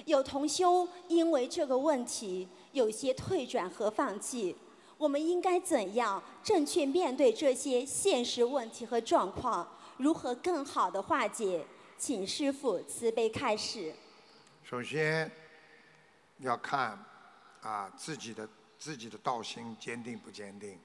[0.05, 4.55] 有同修因为这个问题有些退转和放弃，
[4.99, 9.67] 我们应该怎样正确面对这些现实问题和状况？
[10.01, 11.63] 如何更好的化解？
[11.99, 13.95] 请师父慈悲开示。
[14.65, 15.31] 首先
[16.39, 16.99] 要看
[17.61, 18.49] 啊自己的
[18.79, 20.81] 自己的道心坚定不坚定。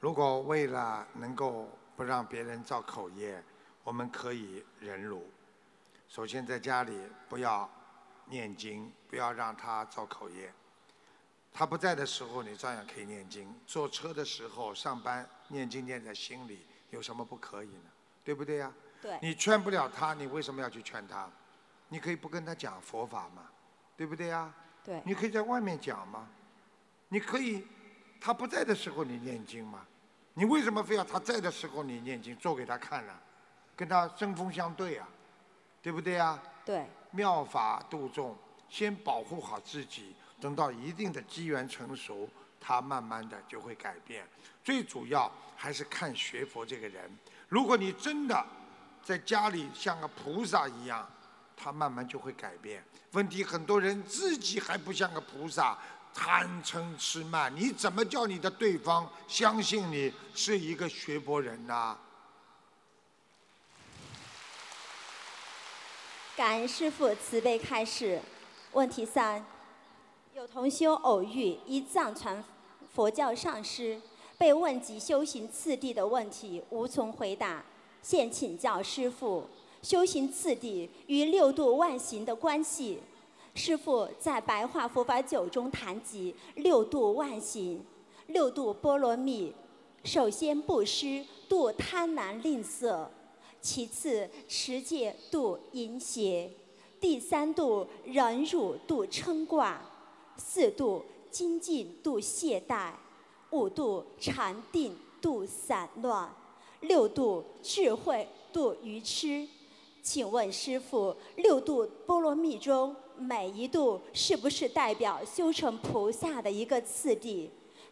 [0.00, 3.40] 如果为了能够不让别人造口业，
[3.84, 5.30] 我们可以忍辱。
[6.08, 7.70] 首先在家里不要
[8.26, 10.52] 念经，不要让他造口业。
[11.52, 13.54] 他不在的时候，你照样可以念经。
[13.68, 17.91] 坐车的时候、上班念经念在心里，有什么不可以呢？
[18.24, 18.72] 对不对呀？
[19.00, 19.18] 对。
[19.20, 21.28] 你劝不了他，你为什么要去劝他？
[21.88, 23.42] 你可以不跟他讲佛法嘛，
[23.96, 24.52] 对不对呀？
[24.84, 25.02] 对。
[25.04, 26.28] 你可以在外面讲嘛，
[27.08, 27.66] 你可以，
[28.20, 29.86] 他不在的时候你念经嘛，
[30.34, 33.12] 你为什么非要他在的时候你念经做给他看呢？
[33.74, 35.08] 跟他针锋相对啊，
[35.80, 36.40] 对不对呀？
[36.64, 36.86] 对。
[37.10, 38.34] 妙法度众，
[38.68, 42.26] 先保护好自己，等到一定的机缘成熟，
[42.58, 44.26] 他慢慢的就会改变。
[44.64, 47.10] 最主要还是看学佛这个人。
[47.52, 48.42] 如果你真的
[49.04, 51.06] 在家里像个菩萨一样，
[51.54, 52.82] 他慢慢就会改变。
[53.10, 55.76] 问题很多人自己还不像个菩萨，
[56.14, 61.98] 贪嗔痴慢，你怎么叫你的对方相信你是一个学佛人呢？
[66.34, 68.22] 感恩师父慈悲开示。
[68.72, 69.44] 问题三：
[70.34, 72.42] 有同修偶遇一藏传
[72.94, 74.00] 佛教上师，
[74.42, 77.64] 被问及修行次第的问题，无从回答，
[78.02, 79.44] 现请教师父：
[79.82, 82.98] 修行次第与六度万行的关系。
[83.54, 87.84] 师父在《白话佛法九》中谈及六度万行，
[88.26, 89.52] 六度波罗蜜，
[90.02, 93.06] 首先布施度贪婪吝啬。
[93.60, 96.50] 其次，持戒度淫邪；
[97.00, 99.80] 第三度忍辱度嗔挂；
[100.36, 102.94] 四度精进度懈怠；
[103.52, 106.28] 五度禅定度散乱；
[106.80, 109.46] 六度智慧度愚痴。
[110.02, 117.48] 请问师父，六度波罗蜜中每一度是不是代表修成菩萨的一个次第？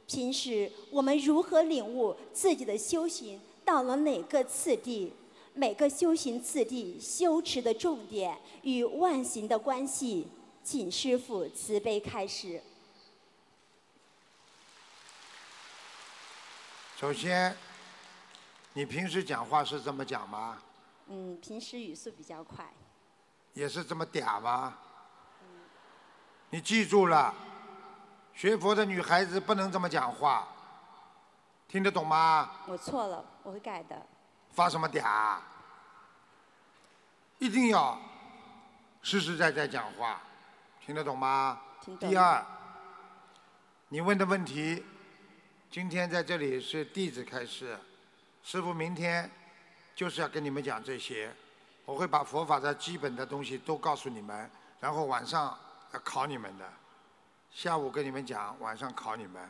[0.06, 5.12] 平时我们如何领悟自己的修行到了哪个次第？
[5.52, 10.26] 每个修行次第修持的重点与万行的关系，
[10.64, 12.60] 请师父慈悲开示。
[17.00, 17.56] 首先，
[18.74, 20.58] 你平时讲话是这么讲吗？
[21.06, 22.62] 嗯，平时语速比较快。
[23.54, 24.76] 也是这么嗲吗？
[26.50, 27.34] 你记住了，
[28.34, 30.46] 学佛的女孩子不能这么讲话，
[31.66, 32.50] 听得懂吗？
[32.66, 34.06] 我错了，我会改的。
[34.50, 35.38] 发什么嗲？
[37.38, 37.98] 一定要
[39.00, 40.20] 实实在在讲话，
[40.84, 41.62] 听得懂吗？
[41.80, 42.10] 听懂。
[42.10, 42.44] 第二，
[43.88, 44.84] 你问的问题，
[45.70, 47.78] 今天在这里是弟子开示，
[48.42, 49.30] 师傅明天
[49.94, 51.32] 就是要跟你们讲这些，
[51.84, 54.50] 我会把佛法的基本的东西都告诉你们，
[54.80, 55.56] 然后晚上
[55.92, 56.68] 要考你们的，
[57.52, 59.48] 下午跟你们讲，晚上考你们，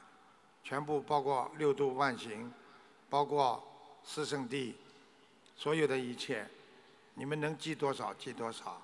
[0.62, 2.52] 全部包括六度万行，
[3.08, 3.66] 包括
[4.04, 4.76] 四圣地。
[5.56, 6.46] 所有的一切，
[7.14, 8.78] 你们能记多少记多少。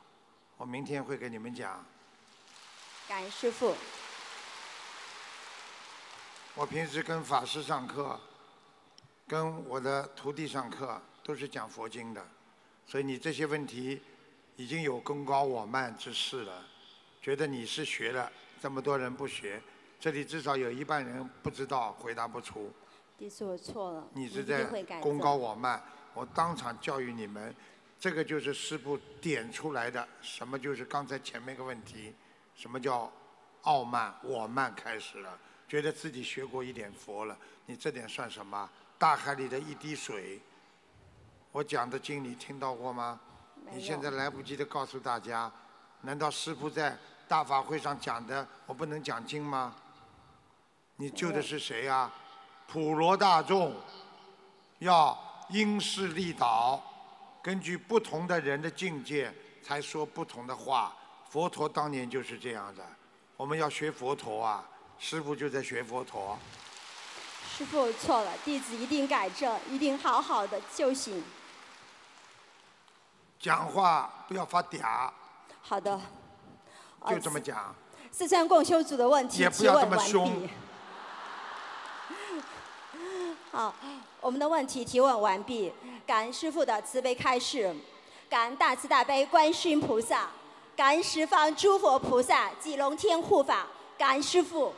[0.56, 1.84] 我明天会给你们讲。
[3.06, 3.74] 感恩师父。
[6.56, 8.18] 我平时跟法师上课，
[9.28, 12.26] 跟我的徒弟上课，都是讲佛经的，
[12.86, 14.00] 所以你这些问题
[14.56, 16.64] 已经有功高我慢之势了。
[17.20, 19.60] 觉得你是学了，这么多人不学，
[20.00, 22.72] 这里至少有一半人不知道，回答不出。
[23.18, 24.64] 第一次我错了，你是在
[25.02, 25.82] 功高我慢。
[26.14, 27.54] 我当场教育你们，
[28.00, 30.08] 这个就是师父点出来的。
[30.22, 32.14] 什么就是刚才前面一个问题，
[32.54, 33.12] 什么叫
[33.60, 34.14] 傲慢？
[34.22, 35.38] 我慢开始了，
[35.68, 37.36] 觉得自己学过一点佛了，
[37.66, 38.68] 你这点算什么？
[38.98, 40.40] 大海里的一滴水。
[41.52, 43.20] 我讲的经你听到过吗？
[43.70, 45.50] 你现在来不及的告诉大家，
[46.02, 49.74] 难道师父在大法会上讲的，我不能讲经吗？
[50.96, 52.12] 你救的是谁啊？
[52.66, 53.74] 普罗大众，
[54.80, 55.22] 要。
[55.48, 56.82] 因势利导，
[57.40, 59.32] 根据不同的人的境界，
[59.62, 60.92] 才说不同的话。
[61.30, 62.84] 佛陀当年就是这样的。
[63.36, 64.68] 我们要学佛陀啊，
[64.98, 66.38] 师傅就在学佛陀。
[67.56, 71.22] 师傅错了，弟子一定改正，一定好好的修行。
[73.38, 75.10] 讲话不要发嗲。
[75.62, 76.00] 好的。
[77.08, 77.74] 就这么讲。
[78.10, 80.48] 四川共修组的问题也不要这么凶。
[83.52, 83.74] 好，
[84.20, 85.72] 我们的问题提问完毕，
[86.06, 87.74] 感恩师傅的慈悲开示，
[88.28, 90.28] 感恩大慈大悲观世音菩萨，
[90.74, 93.66] 感恩十方诸佛菩萨及龙天护法，
[93.96, 94.74] 感恩师父。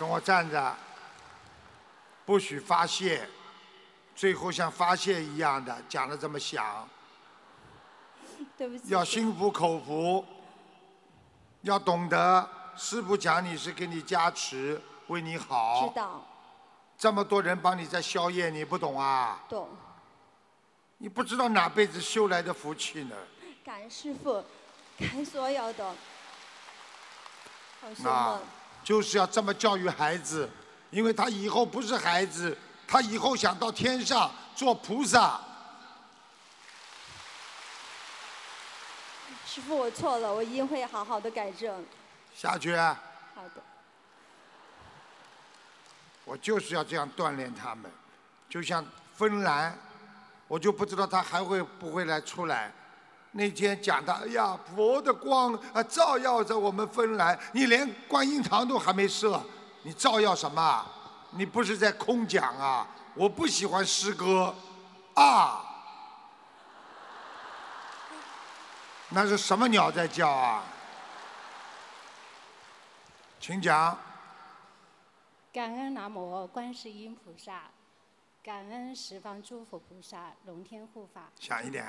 [0.00, 0.74] 跟我站着，
[2.24, 3.28] 不许发泄，
[4.16, 6.88] 最后像发泄一样的讲的这么响，
[8.56, 8.88] 对不起。
[8.88, 10.24] 要心服口服，
[11.60, 12.48] 要懂得
[12.78, 15.88] 师傅讲你是给你加持，为你好。
[15.88, 16.26] 知道，
[16.96, 19.44] 这么多人帮你在宵夜，你不懂啊？
[19.50, 19.68] 懂。
[20.96, 23.14] 你不知道哪辈子修来的福气呢？
[23.62, 24.42] 感恩师傅，
[24.98, 25.94] 感恩所有的
[27.82, 28.40] 同学啊们。，
[28.82, 30.48] 就是要这么教育孩子，
[30.90, 35.40] 因为他以后不是孩子，他以后想到天上做菩萨。
[39.46, 41.84] 师傅，我错了，我一定会好好的改正。
[42.34, 43.62] 下去，好的。
[46.24, 47.90] 我就是要这样锻炼他们，
[48.48, 48.84] 就像
[49.16, 49.76] 芬兰，
[50.46, 52.72] 我就不知道他还会不会来出来。
[53.32, 59.40] 那天讲的，哎呀，佛的光啊照耀着我们芬兰，你连观音堂都还没设，
[59.82, 60.86] 你照耀什么啊？
[61.30, 62.86] 你不是在空讲啊？
[63.14, 64.52] 我不喜欢诗歌，
[65.14, 65.64] 啊，
[69.10, 70.64] 那是什么鸟在叫啊？
[73.38, 73.96] 请讲。
[75.52, 77.62] 感恩南无观世音菩萨，
[78.42, 81.86] 感恩十方诸佛菩萨、龙天护法，响一点。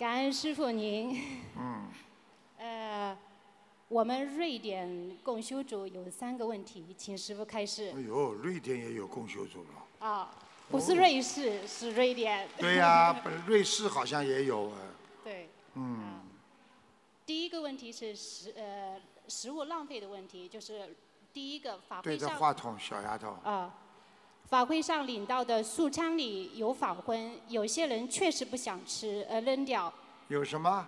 [0.00, 1.22] 感恩师傅您。
[1.58, 1.86] 嗯，
[2.56, 3.14] 呃，
[3.86, 8.00] 我们瑞典共修组有三个问题，请师傅开示哎。
[8.00, 10.08] 呦，瑞典也有共修组了。
[10.08, 10.34] 啊，
[10.70, 12.48] 不是瑞士，是瑞典。
[12.56, 14.78] 对呀、本瑞士好像也有啊。
[15.22, 16.22] 对，嗯，
[17.26, 18.98] 第一个问题是食呃
[19.28, 20.96] 食物浪费的问题，就是
[21.30, 23.36] 第一个法对会上着话筒，小丫头。
[23.44, 23.74] 啊，
[24.50, 29.92] 法会上领到的素餐里有仿荤，有些人确实不想吃，呃扔掉，
[30.26, 30.84] 有什么？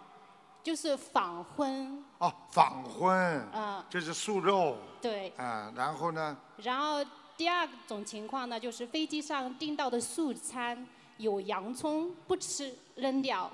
[0.64, 2.04] 就是仿荤。
[2.18, 3.48] 哦，仿荤。
[3.54, 4.76] 嗯这是素肉。
[5.00, 6.36] 对，啊，然后呢？
[6.56, 7.04] 然后
[7.36, 10.84] 第二种情况呢，就是飞机上订到的素餐
[11.18, 13.48] 有洋葱不吃扔掉。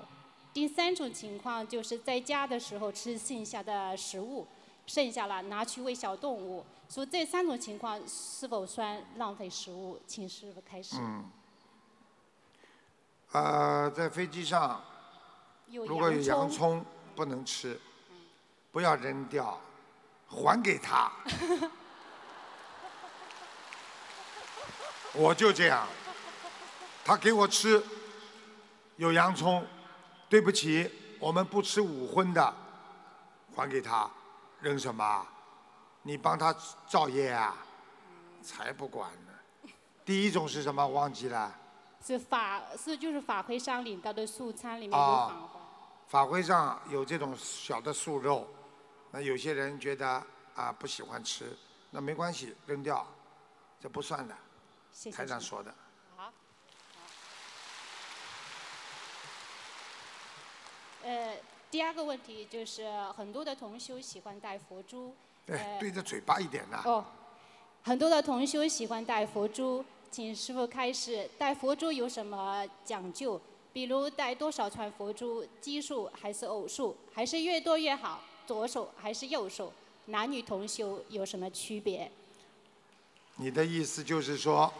[0.54, 4.46] 第三种情况就是在家的时候吃剩下的食物，
[4.86, 6.64] 剩下了拿去喂小动物。
[6.88, 10.00] 所以这三种情况是否算浪费食物？
[10.06, 10.96] 请师傅开始。
[10.98, 11.30] 嗯。
[13.32, 14.82] 呃，在飞机上，
[15.66, 16.82] 如果有洋洋葱
[17.14, 17.78] 不能吃，
[18.72, 19.60] 不要扔掉，
[20.26, 21.12] 还给他。
[25.12, 25.86] 我就这样，
[27.04, 27.82] 他给我吃
[28.96, 29.66] 有洋葱，
[30.28, 30.90] 对不起，
[31.20, 32.54] 我们不吃五荤的，
[33.54, 34.10] 还给他，
[34.60, 35.26] 扔什么？
[36.08, 36.56] 你帮他
[36.86, 37.54] 造业啊？
[38.42, 39.70] 才不管呢。
[40.06, 40.88] 第一种是什么？
[40.88, 41.54] 忘记了。
[42.02, 45.60] 是法是就是法会上领到的素餐里面有啊仿荤。
[46.06, 48.48] 法会上有这种小的素肉，
[49.10, 50.24] 那有些人觉得
[50.54, 51.54] 啊不喜欢吃，
[51.90, 53.06] 那没关系，扔掉，
[53.78, 54.34] 这不算的。
[54.90, 55.74] 谢谢台长说的。
[56.16, 56.32] 好。
[61.02, 61.36] 呃，
[61.70, 65.14] 第二个问题就是很多的同修喜欢戴佛珠。
[65.50, 66.82] 哎，呃对着嘴巴一点呐。
[66.84, 67.04] 哦，
[67.82, 73.40] 很多的同修喜欢戴佛珠，请师傅开始，戴佛珠有什么讲究？
[73.72, 78.20] 比如戴多少串佛珠，奇数还是偶数，还是越多越好？
[78.46, 79.72] 左手还是右手？
[80.06, 82.10] 男女同修有什么区别？
[83.36, 84.72] 你的意思就是说，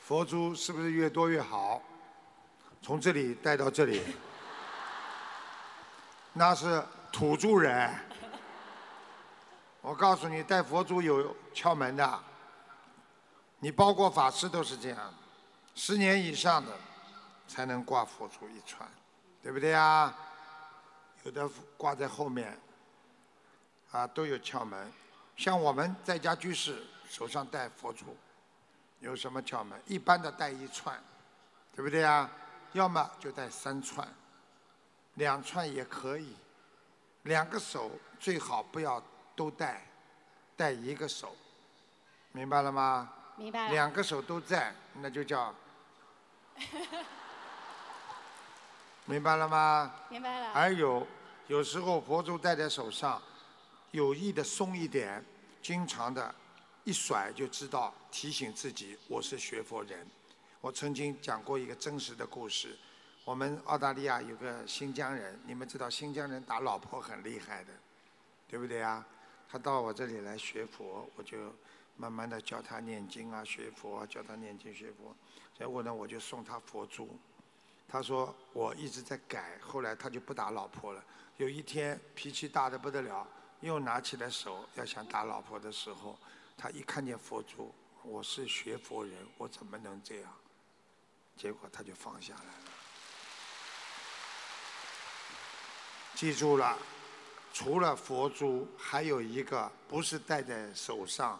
[0.00, 1.82] 佛珠是不是越多越好？
[2.80, 4.00] 从这里带到这里，
[6.32, 6.82] 那是
[7.12, 7.92] 土著人。
[9.82, 12.20] 我告诉你，带佛珠有窍门的。
[13.58, 15.12] 你包括法师都是这样，
[15.74, 16.72] 十年以上的
[17.48, 18.88] 才能挂佛珠一串，
[19.42, 20.16] 对不对啊？
[21.24, 22.56] 有的挂在后面，
[23.90, 24.92] 啊，都有窍门。
[25.36, 28.16] 像我们在家居士手上戴佛珠，
[29.00, 29.80] 有什么窍门？
[29.86, 30.96] 一般的戴一串，
[31.74, 32.30] 对不对啊？
[32.72, 34.06] 要么就戴三串，
[35.14, 36.36] 两串也可以。
[37.24, 39.00] 两个手最好不要
[39.34, 39.86] 都戴，
[40.56, 41.34] 戴一个手，
[42.32, 43.12] 明白了吗？
[43.36, 43.72] 明白了。
[43.72, 45.54] 两个手都在，那就叫
[49.06, 49.94] 明白了吗？
[50.08, 50.52] 明白了。
[50.52, 51.06] 还有，
[51.48, 53.20] 有时候佛珠戴在手上，
[53.90, 55.24] 有意的松一点，
[55.62, 56.34] 经常的，
[56.84, 60.06] 一甩就知道提醒自己我是学佛人。
[60.60, 62.78] 我曾经讲过一个真实的故事，
[63.24, 67.72] 我们澳大利亚有个新疆人，你们知道新疆人打老婆很厉害的，
[68.46, 69.04] 对不对啊？
[69.52, 71.36] 他到我这里来学佛，我就
[71.98, 75.14] 慢慢的教他念经啊，学佛啊，教他念经学佛。
[75.54, 77.18] 结果呢，我就送他佛珠。
[77.86, 81.04] 他说我一直在改，后来他就不打老婆了。
[81.36, 83.28] 有一天脾气大的不得了，
[83.60, 86.18] 又拿起来手要想打老婆的时候，
[86.56, 87.74] 他一看见佛珠，
[88.04, 90.34] 我是学佛人，我怎么能这样？
[91.36, 92.72] 结果他就放下来了。
[96.14, 96.78] 记住了，
[97.52, 101.38] 除了佛珠，还有一个不是戴在手上，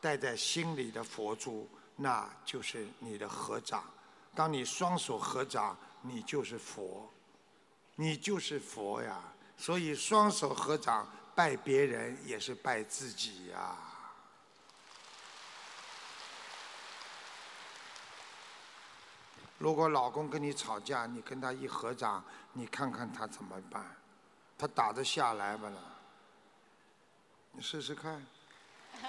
[0.00, 3.84] 戴在心里的佛珠，那就是你的合掌。
[4.34, 7.12] 当你双手合掌，你就是佛，
[7.96, 9.20] 你就是佛呀。
[9.58, 13.76] 所以双手合掌拜别人也是拜自己呀。
[19.58, 22.24] 如果老公跟你吵架，你跟他一合掌，
[22.54, 23.84] 你看看他怎么办？
[24.60, 25.70] 他打得下来吗？
[25.70, 25.80] 了，
[27.52, 28.26] 你试试看。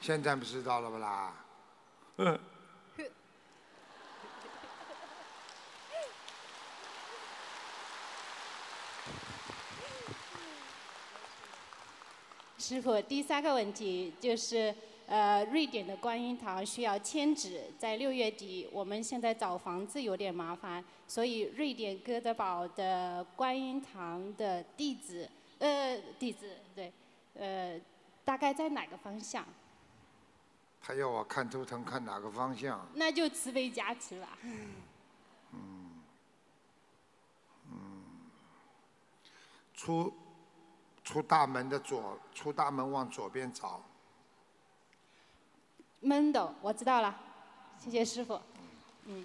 [0.00, 1.32] 现在不知道了不啦？
[2.16, 2.36] 嗯。
[12.58, 14.74] 师傅，第三个问题就是。
[15.06, 18.68] 呃，瑞典的观音堂需要迁址，在六月底。
[18.72, 26.92] 我们现在找房子有点麻烦，所以瑞典哥德堡的观音堂的地址，呃，地址对，
[27.34, 27.78] 呃，
[28.24, 29.44] 大概在哪个方向？
[30.80, 32.86] 他要我看图腾看哪个方向？
[32.94, 34.38] 那就慈悲加持吧。
[35.52, 36.02] 嗯，
[37.70, 38.02] 嗯，
[39.74, 40.12] 出
[41.04, 43.80] 出大门的左，出大门往左边找。
[46.02, 47.16] 闷斗，我知道了，
[47.78, 48.40] 谢谢师傅。
[49.04, 49.24] 嗯，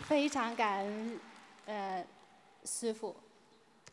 [0.00, 1.20] 非常感恩，
[1.66, 2.04] 呃，
[2.64, 3.14] 师傅，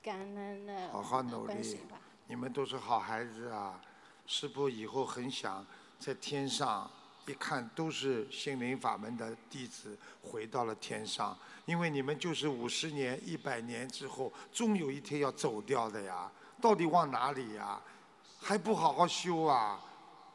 [0.02, 1.80] 感恩的好好努力，
[2.26, 3.80] 你们都是好孩子啊！
[4.26, 5.64] 师傅以后很想
[5.99, 6.90] 在天上，
[7.27, 16.32] 一看都是心灵法门的弟子，回到了天上，因为你们就是五十年、一百年之后，终有一天要走掉的呀！
[16.60, 17.80] 到底往哪里呀？
[18.48, 19.80] 还不好好修啊！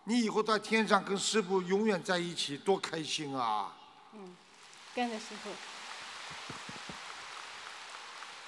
[0.02, 3.72] 你以后在天上跟师傅永远在一起，多开心啊！
[4.14, 4.36] 嗯，
[4.92, 5.48] 跟着师傅。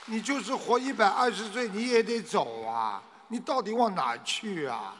[0.06, 3.00] 你就是活一百二十岁，你也得走啊！
[3.28, 4.96] 你到底往哪去啊？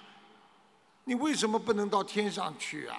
[1.02, 2.96] 你为什么不能到天上去啊？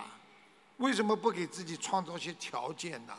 [0.78, 3.14] 为什么不给自己创造些条件呢？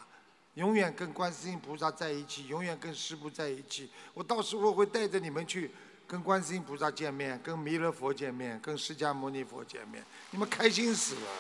[0.52, 3.90] 永远跟观世音菩萨在一起，永远跟师傅在一起。
[4.12, 5.74] 我到时候会带着你们去。
[6.06, 11.30] 跟观世音菩萨见面，跟弥勒佛见面，跟释迦牟尼佛见面，你们开心死了。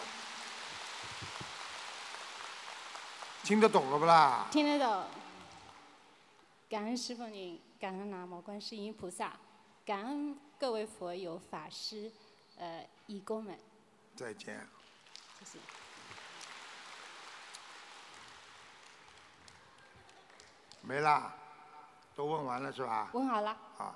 [3.42, 4.46] 听得懂了不啦？
[4.50, 5.04] 听得懂。
[6.68, 9.32] 感恩师傅您，感恩南无观世音菩萨，
[9.84, 12.10] 感恩各位佛友、法师、
[12.56, 13.58] 呃义工们。
[14.16, 14.66] 再见。
[15.40, 15.58] 谢谢。
[20.80, 21.34] 没啦，
[22.16, 23.10] 都问完了是吧？
[23.12, 23.50] 问好了。
[23.78, 23.94] 啊。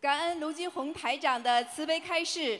[0.00, 2.58] 感恩卢金红台长的慈悲开示。